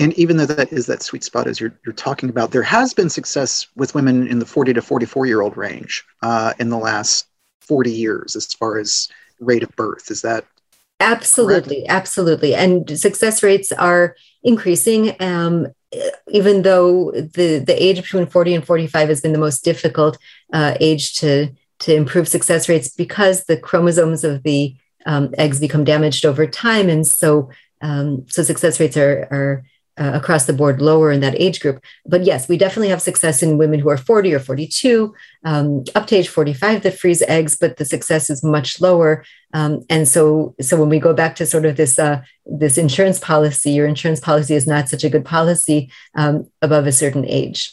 And 0.00 0.12
even 0.14 0.38
though 0.38 0.46
that 0.46 0.72
is 0.72 0.86
that 0.86 1.02
sweet 1.02 1.22
spot 1.22 1.46
as 1.46 1.60
you're, 1.60 1.72
you're 1.86 1.92
talking 1.92 2.30
about, 2.30 2.50
there 2.50 2.64
has 2.64 2.92
been 2.92 3.08
success 3.08 3.68
with 3.76 3.94
women 3.94 4.26
in 4.26 4.40
the 4.40 4.46
40 4.46 4.72
to 4.72 4.82
44 4.82 5.26
year 5.26 5.40
old 5.40 5.56
range 5.56 6.04
uh, 6.22 6.52
in 6.58 6.70
the 6.70 6.78
last 6.78 7.26
40 7.60 7.92
years 7.92 8.34
as 8.34 8.46
far 8.46 8.78
as 8.78 9.08
rate 9.38 9.62
of 9.62 9.70
birth. 9.76 10.10
Is 10.10 10.22
that 10.22 10.44
absolutely, 10.98 11.82
correct? 11.82 11.90
absolutely? 11.90 12.54
And 12.54 12.98
success 12.98 13.42
rates 13.42 13.70
are 13.72 14.16
increasing. 14.42 15.14
Um, 15.20 15.68
even 16.28 16.62
though 16.62 17.10
the 17.10 17.58
the 17.58 17.82
age 17.82 18.02
between 18.02 18.26
40 18.26 18.54
and 18.54 18.66
45 18.66 19.08
has 19.08 19.20
been 19.20 19.32
the 19.32 19.38
most 19.38 19.64
difficult 19.64 20.18
uh, 20.52 20.74
age 20.80 21.14
to 21.14 21.48
to 21.80 21.94
improve 21.94 22.28
success 22.28 22.68
rates 22.68 22.88
because 22.88 23.44
the 23.44 23.56
chromosomes 23.56 24.22
of 24.22 24.42
the 24.42 24.76
um, 25.06 25.34
eggs 25.38 25.58
become 25.58 25.82
damaged 25.82 26.26
over 26.26 26.46
time. 26.46 26.88
And 26.88 27.06
so 27.06 27.50
um, 27.80 28.26
so 28.28 28.42
success 28.42 28.78
rates 28.78 28.96
are 28.96 29.26
are 29.30 29.64
uh, 30.00 30.12
across 30.14 30.46
the 30.46 30.52
board 30.52 30.80
lower 30.80 31.12
in 31.12 31.20
that 31.20 31.38
age 31.38 31.60
group. 31.60 31.84
But 32.06 32.24
yes, 32.24 32.48
we 32.48 32.56
definitely 32.56 32.88
have 32.88 33.02
success 33.02 33.42
in 33.42 33.58
women 33.58 33.78
who 33.80 33.90
are 33.90 33.98
40 33.98 34.32
or 34.34 34.40
42, 34.40 35.14
um, 35.44 35.84
up 35.94 36.06
to 36.06 36.16
age 36.16 36.28
45 36.28 36.82
that 36.82 36.98
freeze 36.98 37.22
eggs, 37.28 37.56
but 37.56 37.76
the 37.76 37.84
success 37.84 38.30
is 38.30 38.42
much 38.42 38.80
lower. 38.80 39.24
Um, 39.52 39.82
and 39.90 40.08
so, 40.08 40.54
so 40.60 40.78
when 40.78 40.88
we 40.88 40.98
go 40.98 41.12
back 41.12 41.36
to 41.36 41.46
sort 41.46 41.66
of 41.66 41.76
this 41.76 41.98
uh, 41.98 42.22
this 42.46 42.78
insurance 42.78 43.18
policy, 43.18 43.72
your 43.72 43.86
insurance 43.86 44.20
policy 44.20 44.54
is 44.54 44.66
not 44.66 44.88
such 44.88 45.04
a 45.04 45.10
good 45.10 45.24
policy 45.24 45.90
um, 46.14 46.50
above 46.62 46.86
a 46.86 46.92
certain 46.92 47.26
age. 47.26 47.72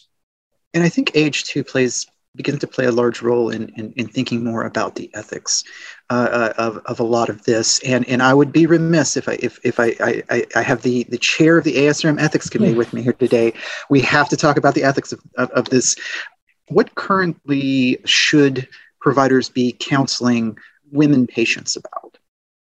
And 0.73 0.83
I 0.83 0.89
think 0.89 1.11
age 1.15 1.45
too 1.45 1.63
plays 1.63 2.05
begins 2.37 2.59
to 2.59 2.67
play 2.67 2.85
a 2.85 2.91
large 2.91 3.21
role 3.21 3.49
in, 3.49 3.69
in, 3.69 3.91
in 3.93 4.07
thinking 4.07 4.43
more 4.43 4.63
about 4.63 4.95
the 4.95 5.09
ethics 5.13 5.63
uh, 6.09 6.29
uh, 6.31 6.53
of, 6.57 6.77
of 6.85 6.99
a 6.99 7.03
lot 7.03 7.27
of 7.27 7.43
this. 7.43 7.79
And 7.83 8.07
and 8.07 8.21
I 8.23 8.33
would 8.33 8.53
be 8.53 8.65
remiss 8.65 9.17
if 9.17 9.27
I 9.27 9.33
if, 9.41 9.59
if 9.63 9.79
I, 9.79 9.95
I, 10.29 10.45
I 10.55 10.61
have 10.61 10.83
the, 10.83 11.03
the 11.09 11.17
chair 11.17 11.57
of 11.57 11.63
the 11.65 11.75
ASRM 11.75 12.21
ethics 12.21 12.49
committee 12.49 12.75
mm. 12.75 12.77
with 12.77 12.93
me 12.93 13.01
here 13.01 13.13
today. 13.13 13.53
We 13.89 13.99
have 14.01 14.29
to 14.29 14.37
talk 14.37 14.55
about 14.57 14.75
the 14.75 14.83
ethics 14.83 15.11
of, 15.11 15.19
of, 15.35 15.49
of 15.51 15.65
this. 15.69 15.95
What 16.69 16.95
currently 16.95 17.99
should 18.05 18.67
providers 19.01 19.49
be 19.49 19.75
counseling 19.79 20.57
women 20.91 21.27
patients 21.27 21.75
about? 21.75 22.17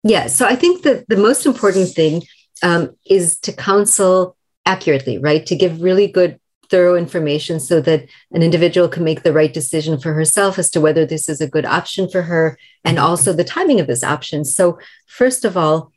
Yeah, 0.02 0.28
so 0.28 0.46
I 0.46 0.56
think 0.56 0.82
that 0.82 1.06
the 1.08 1.16
most 1.16 1.44
important 1.44 1.90
thing 1.90 2.22
um, 2.62 2.96
is 3.04 3.38
to 3.40 3.52
counsel 3.52 4.36
accurately, 4.64 5.18
right? 5.18 5.44
To 5.46 5.56
give 5.56 5.82
really 5.82 6.06
good 6.06 6.39
thorough 6.70 6.96
information 6.96 7.60
so 7.60 7.80
that 7.80 8.08
an 8.32 8.42
individual 8.42 8.88
can 8.88 9.04
make 9.04 9.22
the 9.22 9.32
right 9.32 9.52
decision 9.52 9.98
for 9.98 10.12
herself 10.14 10.58
as 10.58 10.70
to 10.70 10.80
whether 10.80 11.04
this 11.04 11.28
is 11.28 11.40
a 11.40 11.48
good 11.48 11.66
option 11.66 12.08
for 12.08 12.22
her 12.22 12.56
and 12.84 12.98
also 12.98 13.32
the 13.32 13.44
timing 13.44 13.80
of 13.80 13.86
this 13.86 14.04
option. 14.04 14.44
So, 14.44 14.78
first 15.06 15.44
of 15.44 15.56
all, 15.56 15.92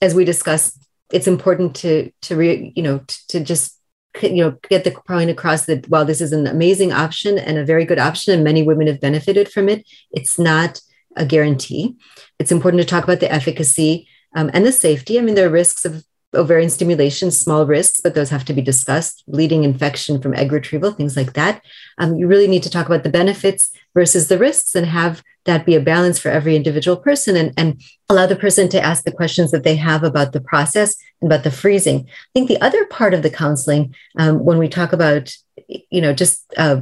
as 0.00 0.14
we 0.14 0.24
discussed, 0.24 0.78
it's 1.12 1.26
important 1.26 1.76
to 1.76 2.10
to 2.22 2.36
re, 2.36 2.72
you 2.74 2.82
know 2.82 2.98
to, 2.98 3.26
to 3.28 3.40
just 3.40 3.78
you 4.20 4.44
know 4.44 4.56
get 4.68 4.84
the 4.84 4.90
point 5.06 5.30
across 5.30 5.66
that 5.66 5.88
while 5.88 6.04
this 6.04 6.20
is 6.20 6.32
an 6.32 6.46
amazing 6.46 6.92
option 6.92 7.38
and 7.38 7.58
a 7.58 7.64
very 7.64 7.84
good 7.84 7.98
option 7.98 8.34
and 8.34 8.44
many 8.44 8.62
women 8.62 8.86
have 8.86 9.00
benefited 9.00 9.50
from 9.50 9.68
it, 9.68 9.86
it's 10.10 10.38
not 10.38 10.80
a 11.16 11.26
guarantee. 11.26 11.96
It's 12.38 12.52
important 12.52 12.82
to 12.82 12.88
talk 12.88 13.04
about 13.04 13.20
the 13.20 13.32
efficacy 13.32 14.08
um, 14.34 14.50
and 14.52 14.64
the 14.64 14.72
safety. 14.72 15.18
I 15.18 15.22
mean, 15.22 15.34
there 15.34 15.46
are 15.46 15.50
risks 15.50 15.84
of 15.84 16.04
ovarian 16.34 16.70
stimulation, 16.70 17.30
small 17.30 17.66
risks, 17.66 18.00
but 18.00 18.14
those 18.14 18.30
have 18.30 18.44
to 18.46 18.52
be 18.52 18.62
discussed. 18.62 19.24
Bleeding, 19.26 19.64
infection 19.64 20.20
from 20.20 20.34
egg 20.34 20.52
retrieval, 20.52 20.92
things 20.92 21.16
like 21.16 21.34
that. 21.34 21.62
Um, 21.98 22.16
you 22.16 22.26
really 22.26 22.48
need 22.48 22.62
to 22.62 22.70
talk 22.70 22.86
about 22.86 23.02
the 23.02 23.10
benefits 23.10 23.70
versus 23.94 24.28
the 24.28 24.38
risks 24.38 24.74
and 24.74 24.86
have 24.86 25.22
that 25.44 25.66
be 25.66 25.74
a 25.74 25.80
balance 25.80 26.18
for 26.18 26.30
every 26.30 26.54
individual 26.54 26.96
person 26.96 27.36
and, 27.36 27.52
and 27.56 27.82
allow 28.08 28.26
the 28.26 28.36
person 28.36 28.68
to 28.68 28.80
ask 28.80 29.04
the 29.04 29.12
questions 29.12 29.50
that 29.50 29.64
they 29.64 29.74
have 29.74 30.04
about 30.04 30.32
the 30.32 30.40
process 30.40 30.94
and 31.20 31.30
about 31.30 31.42
the 31.42 31.50
freezing. 31.50 32.06
I 32.08 32.30
think 32.32 32.48
the 32.48 32.60
other 32.60 32.86
part 32.86 33.12
of 33.12 33.22
the 33.22 33.30
counseling, 33.30 33.94
um, 34.18 34.44
when 34.44 34.58
we 34.58 34.68
talk 34.68 34.92
about 34.92 35.34
you 35.68 36.00
know 36.00 36.12
just 36.12 36.44
uh, 36.56 36.80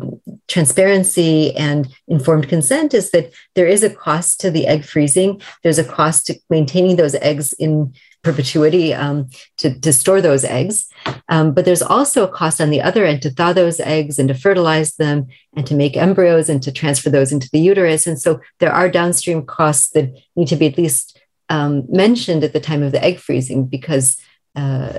transparency 0.50 1.56
and 1.56 1.88
informed 2.08 2.48
consent 2.48 2.92
is 2.92 3.10
that 3.12 3.32
there 3.54 3.66
is 3.66 3.82
a 3.82 3.94
cost 4.06 4.40
to 4.40 4.50
the 4.50 4.66
egg 4.66 4.84
freezing 4.84 5.40
there's 5.62 5.78
a 5.78 5.84
cost 5.84 6.26
to 6.26 6.34
maintaining 6.50 6.96
those 6.96 7.14
eggs 7.14 7.52
in 7.54 7.92
perpetuity 8.22 8.92
um, 8.92 9.28
to, 9.56 9.78
to 9.80 9.92
store 9.92 10.20
those 10.20 10.44
eggs. 10.44 10.88
Um, 11.28 11.54
but 11.54 11.64
there's 11.64 11.82
also 11.82 12.24
a 12.24 12.32
cost 12.32 12.60
on 12.60 12.70
the 12.70 12.82
other 12.82 13.04
end 13.04 13.22
to 13.22 13.30
thaw 13.30 13.52
those 13.52 13.80
eggs 13.80 14.18
and 14.18 14.28
to 14.28 14.34
fertilize 14.34 14.96
them 14.96 15.28
and 15.56 15.66
to 15.66 15.74
make 15.74 15.96
embryos 15.96 16.48
and 16.48 16.62
to 16.62 16.72
transfer 16.72 17.10
those 17.10 17.32
into 17.32 17.48
the 17.52 17.60
uterus. 17.60 18.06
And 18.06 18.20
so 18.20 18.40
there 18.58 18.72
are 18.72 18.90
downstream 18.90 19.46
costs 19.46 19.90
that 19.90 20.12
need 20.36 20.48
to 20.48 20.56
be 20.56 20.66
at 20.66 20.76
least 20.76 21.18
um, 21.48 21.84
mentioned 21.88 22.44
at 22.44 22.52
the 22.52 22.60
time 22.60 22.82
of 22.82 22.92
the 22.92 23.02
egg 23.02 23.18
freezing 23.18 23.66
because 23.66 24.16
uh, 24.54 24.98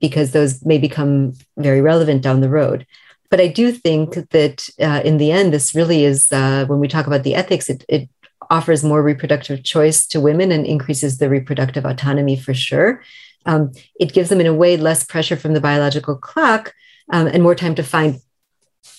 because 0.00 0.30
those 0.30 0.64
may 0.64 0.78
become 0.78 1.32
very 1.56 1.80
relevant 1.80 2.22
down 2.22 2.40
the 2.40 2.48
road. 2.48 2.86
But 3.30 3.40
I 3.40 3.48
do 3.48 3.72
think 3.72 4.14
that 4.30 4.68
uh, 4.80 5.02
in 5.04 5.18
the 5.18 5.30
end, 5.30 5.52
this 5.52 5.74
really 5.74 6.04
is 6.04 6.32
uh, 6.32 6.64
when 6.66 6.80
we 6.80 6.88
talk 6.88 7.06
about 7.06 7.24
the 7.24 7.34
ethics, 7.34 7.68
it, 7.68 7.84
it 7.88 8.08
offers 8.50 8.82
more 8.82 9.02
reproductive 9.02 9.62
choice 9.62 10.06
to 10.06 10.20
women 10.20 10.50
and 10.50 10.66
increases 10.66 11.18
the 11.18 11.28
reproductive 11.28 11.84
autonomy 11.84 12.36
for 12.36 12.54
sure. 12.54 13.02
Um, 13.44 13.72
it 14.00 14.12
gives 14.12 14.30
them, 14.30 14.40
in 14.40 14.46
a 14.46 14.54
way, 14.54 14.76
less 14.76 15.04
pressure 15.04 15.36
from 15.36 15.52
the 15.52 15.60
biological 15.60 16.16
clock 16.16 16.74
um, 17.10 17.26
and 17.26 17.42
more 17.42 17.54
time 17.54 17.74
to 17.74 17.82
find 17.82 18.20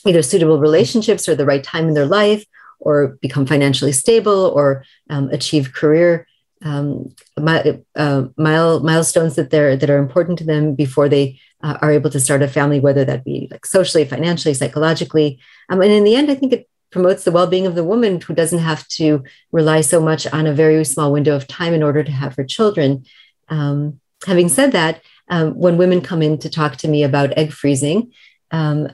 either 0.05 0.21
suitable 0.21 0.59
relationships 0.59 1.27
or 1.27 1.35
the 1.35 1.45
right 1.45 1.63
time 1.63 1.87
in 1.87 1.93
their 1.93 2.05
life 2.05 2.45
or 2.79 3.17
become 3.21 3.45
financially 3.45 3.91
stable 3.91 4.51
or 4.55 4.85
um, 5.09 5.29
achieve 5.29 5.73
career 5.73 6.27
um, 6.63 7.15
uh, 7.37 8.23
mile, 8.37 8.79
milestones 8.81 9.35
that 9.35 9.49
they're 9.49 9.77
that 9.77 9.89
are 9.89 9.97
important 9.97 10.37
to 10.39 10.45
them 10.45 10.75
before 10.75 11.07
they 11.07 11.39
uh, 11.63 11.77
are 11.81 11.91
able 11.91 12.09
to 12.09 12.19
start 12.19 12.41
a 12.41 12.47
family, 12.47 12.79
whether 12.79 13.05
that 13.05 13.23
be 13.23 13.47
like 13.51 13.65
socially, 13.65 14.05
financially, 14.05 14.53
psychologically. 14.53 15.39
Um, 15.69 15.81
and 15.81 15.91
in 15.91 16.03
the 16.03 16.15
end, 16.15 16.29
I 16.29 16.35
think 16.35 16.53
it 16.53 16.69
promotes 16.91 17.23
the 17.23 17.31
well-being 17.31 17.67
of 17.67 17.75
the 17.75 17.83
woman 17.83 18.19
who 18.19 18.33
doesn't 18.33 18.59
have 18.59 18.87
to 18.87 19.23
rely 19.51 19.81
so 19.81 20.01
much 20.01 20.25
on 20.27 20.47
a 20.47 20.53
very 20.53 20.83
small 20.83 21.11
window 21.11 21.35
of 21.35 21.47
time 21.47 21.73
in 21.73 21.83
order 21.83 22.03
to 22.03 22.11
have 22.11 22.35
her 22.35 22.43
children. 22.43 23.05
Um, 23.47 23.99
having 24.25 24.49
said 24.49 24.71
that, 24.71 25.01
um, 25.29 25.51
when 25.51 25.77
women 25.77 26.01
come 26.01 26.21
in 26.21 26.39
to 26.39 26.49
talk 26.49 26.77
to 26.77 26.87
me 26.87 27.03
about 27.03 27.37
egg 27.37 27.51
freezing, 27.51 28.11
um, 28.51 28.89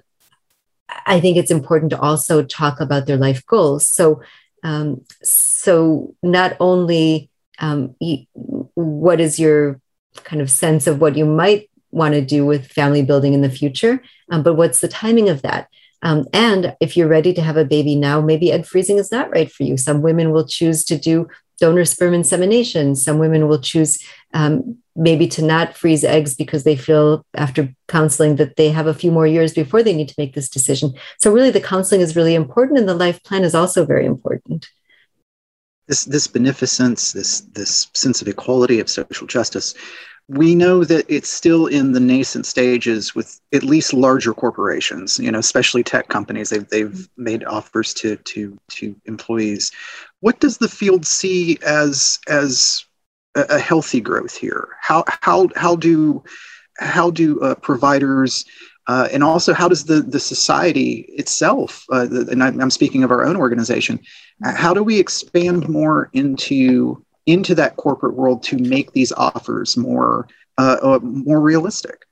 I 1.05 1.19
think 1.19 1.37
it's 1.37 1.51
important 1.51 1.91
to 1.91 1.99
also 1.99 2.43
talk 2.43 2.79
about 2.79 3.05
their 3.05 3.17
life 3.17 3.45
goals. 3.45 3.87
So, 3.87 4.21
um, 4.63 5.05
so 5.23 6.15
not 6.21 6.57
only 6.59 7.29
um, 7.59 7.95
what 8.73 9.19
is 9.19 9.39
your 9.39 9.79
kind 10.23 10.41
of 10.41 10.49
sense 10.49 10.87
of 10.87 11.01
what 11.01 11.17
you 11.17 11.25
might 11.25 11.69
want 11.91 12.13
to 12.13 12.21
do 12.21 12.45
with 12.45 12.67
family 12.67 13.01
building 13.01 13.33
in 13.33 13.41
the 13.41 13.49
future, 13.49 14.01
um, 14.29 14.43
but 14.43 14.55
what's 14.55 14.81
the 14.81 14.87
timing 14.87 15.29
of 15.29 15.41
that? 15.41 15.69
Um, 16.01 16.25
and 16.33 16.75
if 16.79 16.95
you're 16.95 17.07
ready 17.07 17.33
to 17.33 17.41
have 17.41 17.57
a 17.57 17.65
baby 17.65 17.95
now, 17.95 18.21
maybe 18.21 18.51
egg 18.51 18.65
freezing 18.65 18.97
is 18.97 19.11
not 19.11 19.31
right 19.31 19.51
for 19.51 19.63
you. 19.63 19.77
Some 19.77 20.01
women 20.01 20.31
will 20.31 20.45
choose 20.45 20.83
to 20.85 20.97
do 20.97 21.27
donor 21.59 21.85
sperm 21.85 22.13
insemination. 22.13 22.95
Some 22.95 23.17
women 23.17 23.47
will 23.47 23.59
choose 23.59 24.03
um, 24.33 24.77
maybe 24.95 25.27
to 25.29 25.41
not 25.41 25.75
freeze 25.75 26.03
eggs 26.03 26.35
because 26.35 26.63
they 26.63 26.75
feel 26.75 27.25
after 27.33 27.73
counseling 27.87 28.35
that 28.35 28.55
they 28.55 28.69
have 28.69 28.87
a 28.87 28.93
few 28.93 29.11
more 29.11 29.25
years 29.25 29.53
before 29.53 29.83
they 29.83 29.93
need 29.93 30.09
to 30.09 30.15
make 30.17 30.35
this 30.35 30.49
decision. 30.49 30.93
So 31.19 31.31
really 31.31 31.49
the 31.49 31.61
counseling 31.61 32.01
is 32.01 32.15
really 32.15 32.35
important 32.35 32.77
and 32.77 32.87
the 32.87 32.93
life 32.93 33.23
plan 33.23 33.43
is 33.43 33.55
also 33.55 33.85
very 33.85 34.05
important. 34.05 34.67
This 35.87 36.05
this 36.05 36.27
beneficence, 36.27 37.13
this 37.13 37.41
this 37.41 37.87
sense 37.93 38.21
of 38.21 38.27
equality 38.27 38.79
of 38.79 38.89
social 38.89 39.27
justice, 39.27 39.75
we 40.27 40.55
know 40.55 40.83
that 40.83 41.05
it's 41.07 41.29
still 41.29 41.67
in 41.67 41.91
the 41.91 41.99
nascent 41.99 42.45
stages 42.45 43.13
with 43.13 43.39
at 43.53 43.63
least 43.63 43.93
larger 43.93 44.33
corporations, 44.33 45.19
you 45.19 45.31
know, 45.31 45.37
especially 45.39 45.83
tech 45.83 46.07
companies. 46.07 46.49
They've 46.49 46.67
they've 46.67 47.07
made 47.17 47.43
offers 47.43 47.93
to 47.95 48.15
to 48.15 48.57
to 48.71 48.95
employees. 49.05 49.71
What 50.21 50.39
does 50.39 50.57
the 50.57 50.69
field 50.69 51.05
see 51.05 51.59
as 51.63 52.19
as 52.27 52.85
a, 53.35 53.59
healthy 53.59 54.01
growth 54.01 54.35
here? 54.35 54.69
How 54.81 55.03
how 55.07 55.49
how 55.55 55.75
do 55.75 56.23
how 56.79 57.11
do 57.11 57.39
uh, 57.41 57.55
providers 57.55 58.45
uh, 58.87 59.07
and 59.11 59.23
also 59.23 59.53
how 59.53 59.67
does 59.67 59.85
the 59.85 60.01
the 60.01 60.19
society 60.19 61.05
itself 61.09 61.85
uh, 61.91 62.05
the, 62.05 62.27
and 62.31 62.43
I'm 62.43 62.71
speaking 62.71 63.03
of 63.03 63.11
our 63.11 63.25
own 63.25 63.35
organization 63.35 63.99
how 64.43 64.73
do 64.73 64.83
we 64.83 64.99
expand 64.99 65.69
more 65.69 66.09
into 66.13 67.03
into 67.25 67.55
that 67.55 67.75
corporate 67.77 68.13
world 68.13 68.43
to 68.43 68.57
make 68.57 68.91
these 68.91 69.11
offers 69.13 69.77
more 69.77 70.27
uh, 70.57 70.77
uh, 70.81 70.99
more 71.01 71.39
realistic? 71.39 72.05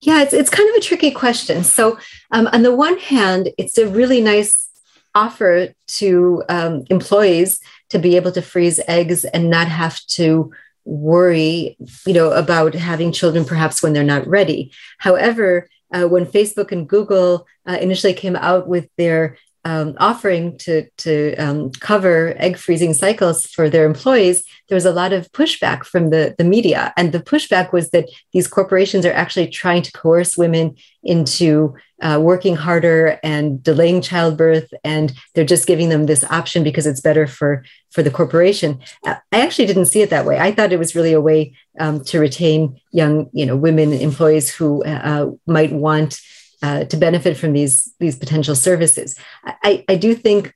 Yeah 0.00 0.22
it's, 0.22 0.32
it's 0.32 0.50
kind 0.50 0.68
of 0.68 0.76
a 0.76 0.80
tricky 0.80 1.10
question. 1.10 1.64
So 1.64 1.98
um, 2.30 2.48
on 2.48 2.62
the 2.62 2.74
one 2.74 2.98
hand 2.98 3.50
it's 3.58 3.78
a 3.78 3.88
really 3.88 4.20
nice 4.20 4.68
offer 5.14 5.68
to 5.86 6.42
um, 6.48 6.84
employees 6.90 7.60
to 7.90 7.98
be 7.98 8.16
able 8.16 8.32
to 8.32 8.42
freeze 8.42 8.80
eggs 8.88 9.24
and 9.24 9.48
not 9.48 9.68
have 9.68 10.00
to 10.06 10.52
worry 10.86 11.78
you 12.04 12.12
know 12.12 12.30
about 12.32 12.74
having 12.74 13.10
children 13.10 13.44
perhaps 13.44 13.82
when 13.82 13.92
they're 13.92 14.04
not 14.04 14.26
ready. 14.26 14.72
However 14.98 15.68
uh, 15.94 16.06
when 16.08 16.26
facebook 16.26 16.72
and 16.72 16.88
google 16.88 17.46
uh, 17.66 17.78
initially 17.80 18.12
came 18.12 18.36
out 18.36 18.66
with 18.66 18.88
their 18.96 19.38
um, 19.64 19.94
offering 19.98 20.58
to 20.58 20.88
to 20.98 21.34
um, 21.36 21.70
cover 21.72 22.34
egg 22.36 22.58
freezing 22.58 22.94
cycles 22.94 23.46
for 23.46 23.70
their 23.70 23.86
employees, 23.86 24.44
there 24.68 24.76
was 24.76 24.84
a 24.84 24.92
lot 24.92 25.12
of 25.12 25.30
pushback 25.32 25.84
from 25.84 26.10
the 26.10 26.34
the 26.36 26.44
media, 26.44 26.92
and 26.96 27.12
the 27.12 27.20
pushback 27.20 27.72
was 27.72 27.90
that 27.90 28.08
these 28.32 28.46
corporations 28.46 29.06
are 29.06 29.12
actually 29.12 29.48
trying 29.48 29.82
to 29.82 29.92
coerce 29.92 30.36
women 30.36 30.76
into 31.02 31.74
uh, 32.02 32.18
working 32.20 32.56
harder 32.56 33.18
and 33.22 33.62
delaying 33.62 34.02
childbirth, 34.02 34.72
and 34.84 35.12
they're 35.34 35.44
just 35.44 35.66
giving 35.66 35.88
them 35.88 36.06
this 36.06 36.24
option 36.24 36.62
because 36.62 36.86
it's 36.86 37.00
better 37.00 37.26
for 37.26 37.64
for 37.90 38.02
the 38.02 38.10
corporation. 38.10 38.80
I 39.04 39.18
actually 39.32 39.66
didn't 39.66 39.86
see 39.86 40.02
it 40.02 40.10
that 40.10 40.26
way. 40.26 40.38
I 40.38 40.52
thought 40.52 40.72
it 40.72 40.78
was 40.78 40.94
really 40.94 41.12
a 41.12 41.20
way 41.20 41.54
um, 41.78 42.04
to 42.04 42.18
retain 42.18 42.80
young, 42.92 43.30
you 43.32 43.46
know, 43.46 43.56
women 43.56 43.92
employees 43.92 44.54
who 44.54 44.84
uh, 44.84 45.30
might 45.46 45.72
want 45.72 46.20
uh, 46.64 46.84
to 46.86 46.96
benefit 46.96 47.36
from 47.36 47.52
these 47.52 47.92
these 48.00 48.16
potential 48.16 48.54
services. 48.54 49.16
I, 49.44 49.84
I 49.86 49.96
do 49.96 50.14
think 50.14 50.54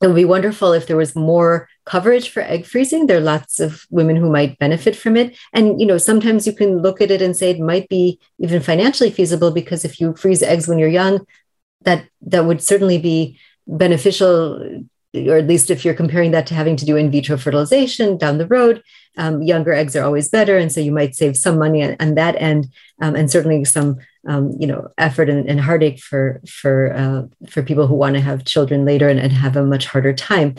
it 0.00 0.06
would 0.06 0.16
be 0.16 0.24
wonderful 0.24 0.72
if 0.72 0.86
there 0.86 0.96
was 0.96 1.14
more 1.14 1.68
coverage 1.84 2.30
for 2.30 2.40
egg 2.40 2.64
freezing. 2.64 3.06
There 3.06 3.18
are 3.18 3.32
lots 3.34 3.60
of 3.60 3.84
women 3.90 4.16
who 4.16 4.30
might 4.30 4.58
benefit 4.58 4.96
from 4.96 5.18
it, 5.18 5.36
and 5.52 5.78
you 5.80 5.86
know 5.86 5.98
sometimes 5.98 6.46
you 6.46 6.54
can 6.54 6.80
look 6.80 7.02
at 7.02 7.10
it 7.10 7.20
and 7.20 7.36
say 7.36 7.50
it 7.50 7.60
might 7.60 7.88
be 7.90 8.18
even 8.38 8.62
financially 8.62 9.10
feasible 9.10 9.50
because 9.50 9.84
if 9.84 10.00
you 10.00 10.14
freeze 10.14 10.42
eggs 10.42 10.66
when 10.66 10.78
you're 10.78 10.98
young, 11.02 11.26
that 11.82 12.08
that 12.22 12.46
would 12.46 12.62
certainly 12.62 12.96
be 12.96 13.38
beneficial 13.66 14.86
or 15.14 15.36
at 15.36 15.46
least 15.46 15.70
if 15.70 15.84
you're 15.84 16.02
comparing 16.02 16.30
that 16.30 16.46
to 16.46 16.54
having 16.54 16.76
to 16.76 16.86
do 16.86 16.96
in 16.96 17.10
vitro 17.10 17.36
fertilization 17.36 18.18
down 18.18 18.38
the 18.38 18.46
road, 18.46 18.82
um, 19.16 19.42
younger 19.42 19.72
eggs 19.72 19.96
are 19.96 20.04
always 20.04 20.28
better, 20.28 20.56
and 20.56 20.72
so 20.72 20.80
you 20.80 20.92
might 20.92 21.14
save 21.14 21.36
some 21.36 21.58
money 21.58 21.82
on, 21.82 21.96
on 22.00 22.14
that 22.14 22.36
end, 22.40 22.68
um, 23.02 23.14
and 23.14 23.30
certainly 23.30 23.64
some 23.64 23.98
um, 24.28 24.52
you 24.60 24.66
know 24.66 24.88
effort 24.98 25.28
and, 25.28 25.48
and 25.48 25.60
heartache 25.60 25.98
for 25.98 26.40
for 26.46 26.92
uh, 26.92 27.22
for 27.48 27.62
people 27.62 27.86
who 27.86 27.94
want 27.94 28.14
to 28.14 28.20
have 28.20 28.44
children 28.44 28.84
later 28.84 29.08
and, 29.08 29.18
and 29.18 29.32
have 29.32 29.56
a 29.56 29.64
much 29.64 29.86
harder 29.86 30.12
time. 30.12 30.54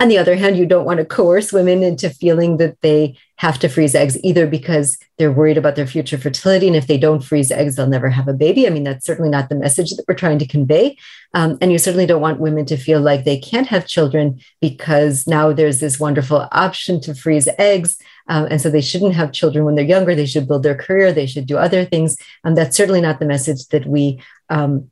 On 0.00 0.08
the 0.08 0.18
other 0.18 0.34
hand, 0.34 0.58
you 0.58 0.66
don't 0.66 0.84
want 0.84 0.98
to 0.98 1.04
coerce 1.04 1.52
women 1.52 1.84
into 1.84 2.10
feeling 2.10 2.56
that 2.56 2.80
they 2.80 3.16
have 3.36 3.60
to 3.60 3.68
freeze 3.68 3.94
eggs 3.94 4.18
either 4.24 4.44
because 4.44 4.98
they're 5.18 5.30
worried 5.30 5.56
about 5.56 5.76
their 5.76 5.86
future 5.86 6.18
fertility. 6.18 6.66
And 6.66 6.74
if 6.74 6.88
they 6.88 6.98
don't 6.98 7.22
freeze 7.22 7.52
eggs, 7.52 7.76
they'll 7.76 7.86
never 7.86 8.10
have 8.10 8.26
a 8.26 8.34
baby. 8.34 8.66
I 8.66 8.70
mean, 8.70 8.82
that's 8.82 9.06
certainly 9.06 9.30
not 9.30 9.48
the 9.48 9.54
message 9.54 9.90
that 9.90 10.04
we're 10.08 10.16
trying 10.16 10.40
to 10.40 10.46
convey. 10.46 10.96
Um, 11.32 11.58
and 11.60 11.70
you 11.70 11.78
certainly 11.78 12.06
don't 12.06 12.20
want 12.20 12.40
women 12.40 12.64
to 12.66 12.76
feel 12.76 13.00
like 13.00 13.24
they 13.24 13.38
can't 13.38 13.68
have 13.68 13.86
children 13.86 14.40
because 14.60 15.28
now 15.28 15.52
there's 15.52 15.78
this 15.78 16.00
wonderful 16.00 16.48
option 16.50 17.00
to 17.02 17.14
freeze 17.14 17.48
eggs. 17.58 17.96
Um, 18.28 18.46
and 18.50 18.60
so 18.60 18.70
they 18.70 18.80
shouldn't 18.80 19.14
have 19.14 19.32
children 19.32 19.64
when 19.64 19.74
they're 19.74 19.84
younger. 19.84 20.14
They 20.14 20.26
should 20.26 20.48
build 20.48 20.62
their 20.62 20.74
career. 20.74 21.12
They 21.12 21.26
should 21.26 21.46
do 21.46 21.58
other 21.58 21.84
things. 21.84 22.16
And 22.42 22.56
that's 22.56 22.76
certainly 22.76 23.00
not 23.00 23.18
the 23.18 23.26
message 23.26 23.66
that 23.68 23.86
we 23.86 24.20
um, 24.48 24.90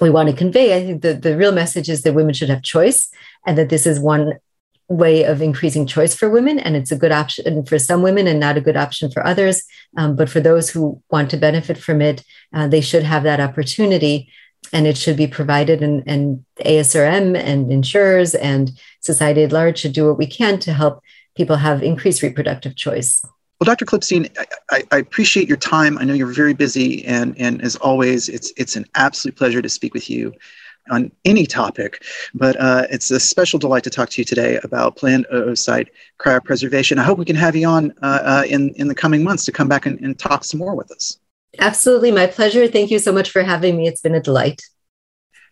we 0.00 0.10
want 0.10 0.28
to 0.28 0.34
convey. 0.34 0.76
I 0.76 0.84
think 0.84 1.02
the, 1.02 1.14
the 1.14 1.36
real 1.36 1.52
message 1.52 1.88
is 1.88 2.02
that 2.02 2.14
women 2.14 2.34
should 2.34 2.48
have 2.48 2.62
choice 2.62 3.10
and 3.46 3.56
that 3.58 3.68
this 3.68 3.86
is 3.86 4.00
one 4.00 4.34
way 4.88 5.24
of 5.24 5.40
increasing 5.40 5.86
choice 5.86 6.14
for 6.14 6.28
women. 6.28 6.58
And 6.58 6.76
it's 6.76 6.92
a 6.92 6.96
good 6.96 7.12
option 7.12 7.64
for 7.64 7.78
some 7.78 8.02
women 8.02 8.26
and 8.26 8.40
not 8.40 8.56
a 8.56 8.60
good 8.60 8.76
option 8.76 9.10
for 9.10 9.24
others. 9.24 9.62
Um, 9.96 10.16
but 10.16 10.28
for 10.28 10.40
those 10.40 10.70
who 10.70 11.02
want 11.10 11.30
to 11.30 11.36
benefit 11.36 11.78
from 11.78 12.02
it, 12.02 12.24
uh, 12.52 12.68
they 12.68 12.80
should 12.80 13.04
have 13.04 13.22
that 13.22 13.40
opportunity. 13.40 14.30
And 14.72 14.86
it 14.86 14.96
should 14.96 15.16
be 15.16 15.26
provided, 15.26 15.82
and, 15.82 16.04
and 16.06 16.44
ASRM 16.64 17.36
and 17.36 17.72
insurers 17.72 18.34
and 18.34 18.70
society 19.00 19.42
at 19.42 19.50
large 19.50 19.80
should 19.80 19.92
do 19.92 20.06
what 20.06 20.18
we 20.18 20.26
can 20.26 20.60
to 20.60 20.72
help 20.72 21.02
people 21.36 21.56
have 21.56 21.82
increased 21.82 22.22
reproductive 22.22 22.76
choice. 22.76 23.22
Well, 23.60 23.66
Dr. 23.66 23.84
Klipstein, 23.84 24.28
I, 24.70 24.82
I, 24.90 24.98
appreciate 24.98 25.46
your 25.46 25.56
time. 25.56 25.96
I 25.96 26.02
know 26.02 26.14
you're 26.14 26.32
very 26.32 26.52
busy, 26.52 27.04
and, 27.04 27.38
and 27.38 27.62
as 27.62 27.76
always, 27.76 28.28
it's, 28.28 28.52
it's 28.56 28.74
an 28.74 28.86
absolute 28.96 29.36
pleasure 29.36 29.62
to 29.62 29.68
speak 29.68 29.94
with 29.94 30.10
you 30.10 30.34
on 30.90 31.12
any 31.24 31.46
topic. 31.46 32.02
But 32.34 32.56
uh, 32.58 32.86
it's 32.90 33.10
a 33.12 33.20
special 33.20 33.60
delight 33.60 33.84
to 33.84 33.90
talk 33.90 34.10
to 34.10 34.20
you 34.20 34.24
today 34.24 34.58
about 34.64 34.96
planned 34.96 35.26
oocyte 35.32 35.88
cryopreservation. 36.18 36.98
I 36.98 37.04
hope 37.04 37.18
we 37.18 37.24
can 37.24 37.36
have 37.36 37.54
you 37.54 37.68
on 37.68 37.92
uh, 38.02 38.18
uh, 38.22 38.44
in, 38.48 38.70
in 38.70 38.88
the 38.88 38.96
coming 38.96 39.22
months 39.22 39.44
to 39.44 39.52
come 39.52 39.68
back 39.68 39.86
and, 39.86 40.00
and 40.00 40.18
talk 40.18 40.42
some 40.42 40.58
more 40.58 40.74
with 40.74 40.90
us. 40.90 41.18
Absolutely, 41.58 42.10
my 42.10 42.26
pleasure. 42.26 42.66
Thank 42.66 42.90
you 42.90 42.98
so 42.98 43.12
much 43.12 43.30
for 43.30 43.42
having 43.42 43.76
me. 43.76 43.86
It's 43.86 44.00
been 44.00 44.14
a 44.14 44.20
delight. 44.20 44.62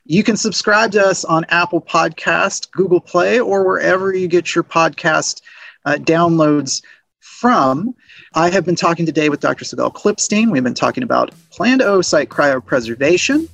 You 0.04 0.24
can 0.24 0.36
subscribe 0.36 0.92
to 0.92 1.06
us 1.06 1.24
on 1.24 1.44
Apple 1.50 1.80
Podcast, 1.80 2.70
Google 2.72 3.00
Play, 3.00 3.38
or 3.38 3.64
wherever 3.64 4.14
you 4.14 4.26
get 4.26 4.54
your 4.54 4.64
podcast 4.64 5.42
uh, 5.84 5.94
downloads 5.94 6.82
from. 7.20 7.94
I 8.34 8.50
have 8.50 8.64
been 8.64 8.76
talking 8.76 9.06
today 9.06 9.28
with 9.28 9.40
Dr. 9.40 9.64
Sigal 9.64 9.92
Klipstein. 9.92 10.50
We've 10.50 10.64
been 10.64 10.74
talking 10.74 11.02
about 11.02 11.32
planned 11.50 11.80
oocyte 11.80 12.26
cryopreservation. 12.26 13.48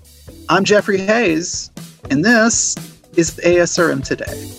I'm 0.49 0.65
Jeffrey 0.65 0.99
Hayes, 0.99 1.71
and 2.11 2.25
this 2.25 2.77
is 3.17 3.33
ASRM 3.45 4.05
Today. 4.05 4.51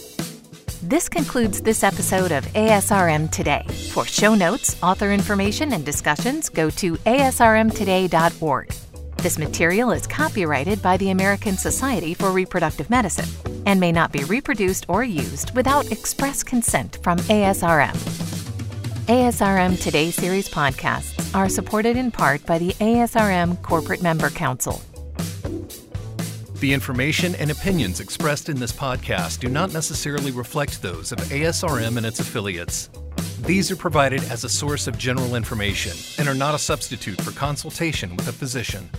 This 0.83 1.09
concludes 1.09 1.61
this 1.61 1.83
episode 1.83 2.31
of 2.31 2.45
ASRM 2.53 3.29
Today. 3.31 3.65
For 3.91 4.05
show 4.05 4.35
notes, 4.35 4.81
author 4.81 5.11
information, 5.11 5.73
and 5.73 5.83
discussions, 5.83 6.49
go 6.49 6.69
to 6.71 6.93
asrmtoday.org. 6.97 8.73
This 9.21 9.39
material 9.39 9.91
is 9.91 10.05
copyrighted 10.05 10.81
by 10.81 10.95
the 10.97 11.09
American 11.09 11.57
Society 11.57 12.13
for 12.13 12.31
Reproductive 12.31 12.89
Medicine 12.89 13.27
and 13.65 13.79
may 13.79 13.91
not 13.91 14.11
be 14.11 14.23
reproduced 14.25 14.85
or 14.87 15.03
used 15.03 15.55
without 15.55 15.91
express 15.91 16.43
consent 16.43 16.99
from 17.01 17.17
ASRM. 17.19 17.95
ASRM 19.07 19.81
Today 19.81 20.11
series 20.11 20.47
podcasts 20.47 21.35
are 21.35 21.49
supported 21.49 21.97
in 21.97 22.11
part 22.11 22.45
by 22.45 22.59
the 22.59 22.69
ASRM 22.73 23.61
Corporate 23.63 24.03
Member 24.03 24.29
Council. 24.29 24.81
The 26.59 26.71
information 26.71 27.33
and 27.35 27.49
opinions 27.49 27.99
expressed 27.99 28.49
in 28.49 28.59
this 28.59 28.71
podcast 28.71 29.39
do 29.39 29.49
not 29.49 29.73
necessarily 29.73 30.31
reflect 30.31 30.81
those 30.81 31.11
of 31.11 31.17
ASRM 31.19 31.97
and 31.97 32.05
its 32.05 32.19
affiliates. 32.19 32.89
These 33.41 33.69
are 33.69 33.75
provided 33.75 34.23
as 34.31 34.43
a 34.43 34.49
source 34.49 34.87
of 34.87 34.97
general 34.97 35.35
information 35.35 35.95
and 36.17 36.27
are 36.27 36.33
not 36.33 36.55
a 36.55 36.59
substitute 36.59 37.21
for 37.21 37.31
consultation 37.31 38.15
with 38.15 38.27
a 38.27 38.31
physician. 38.31 38.89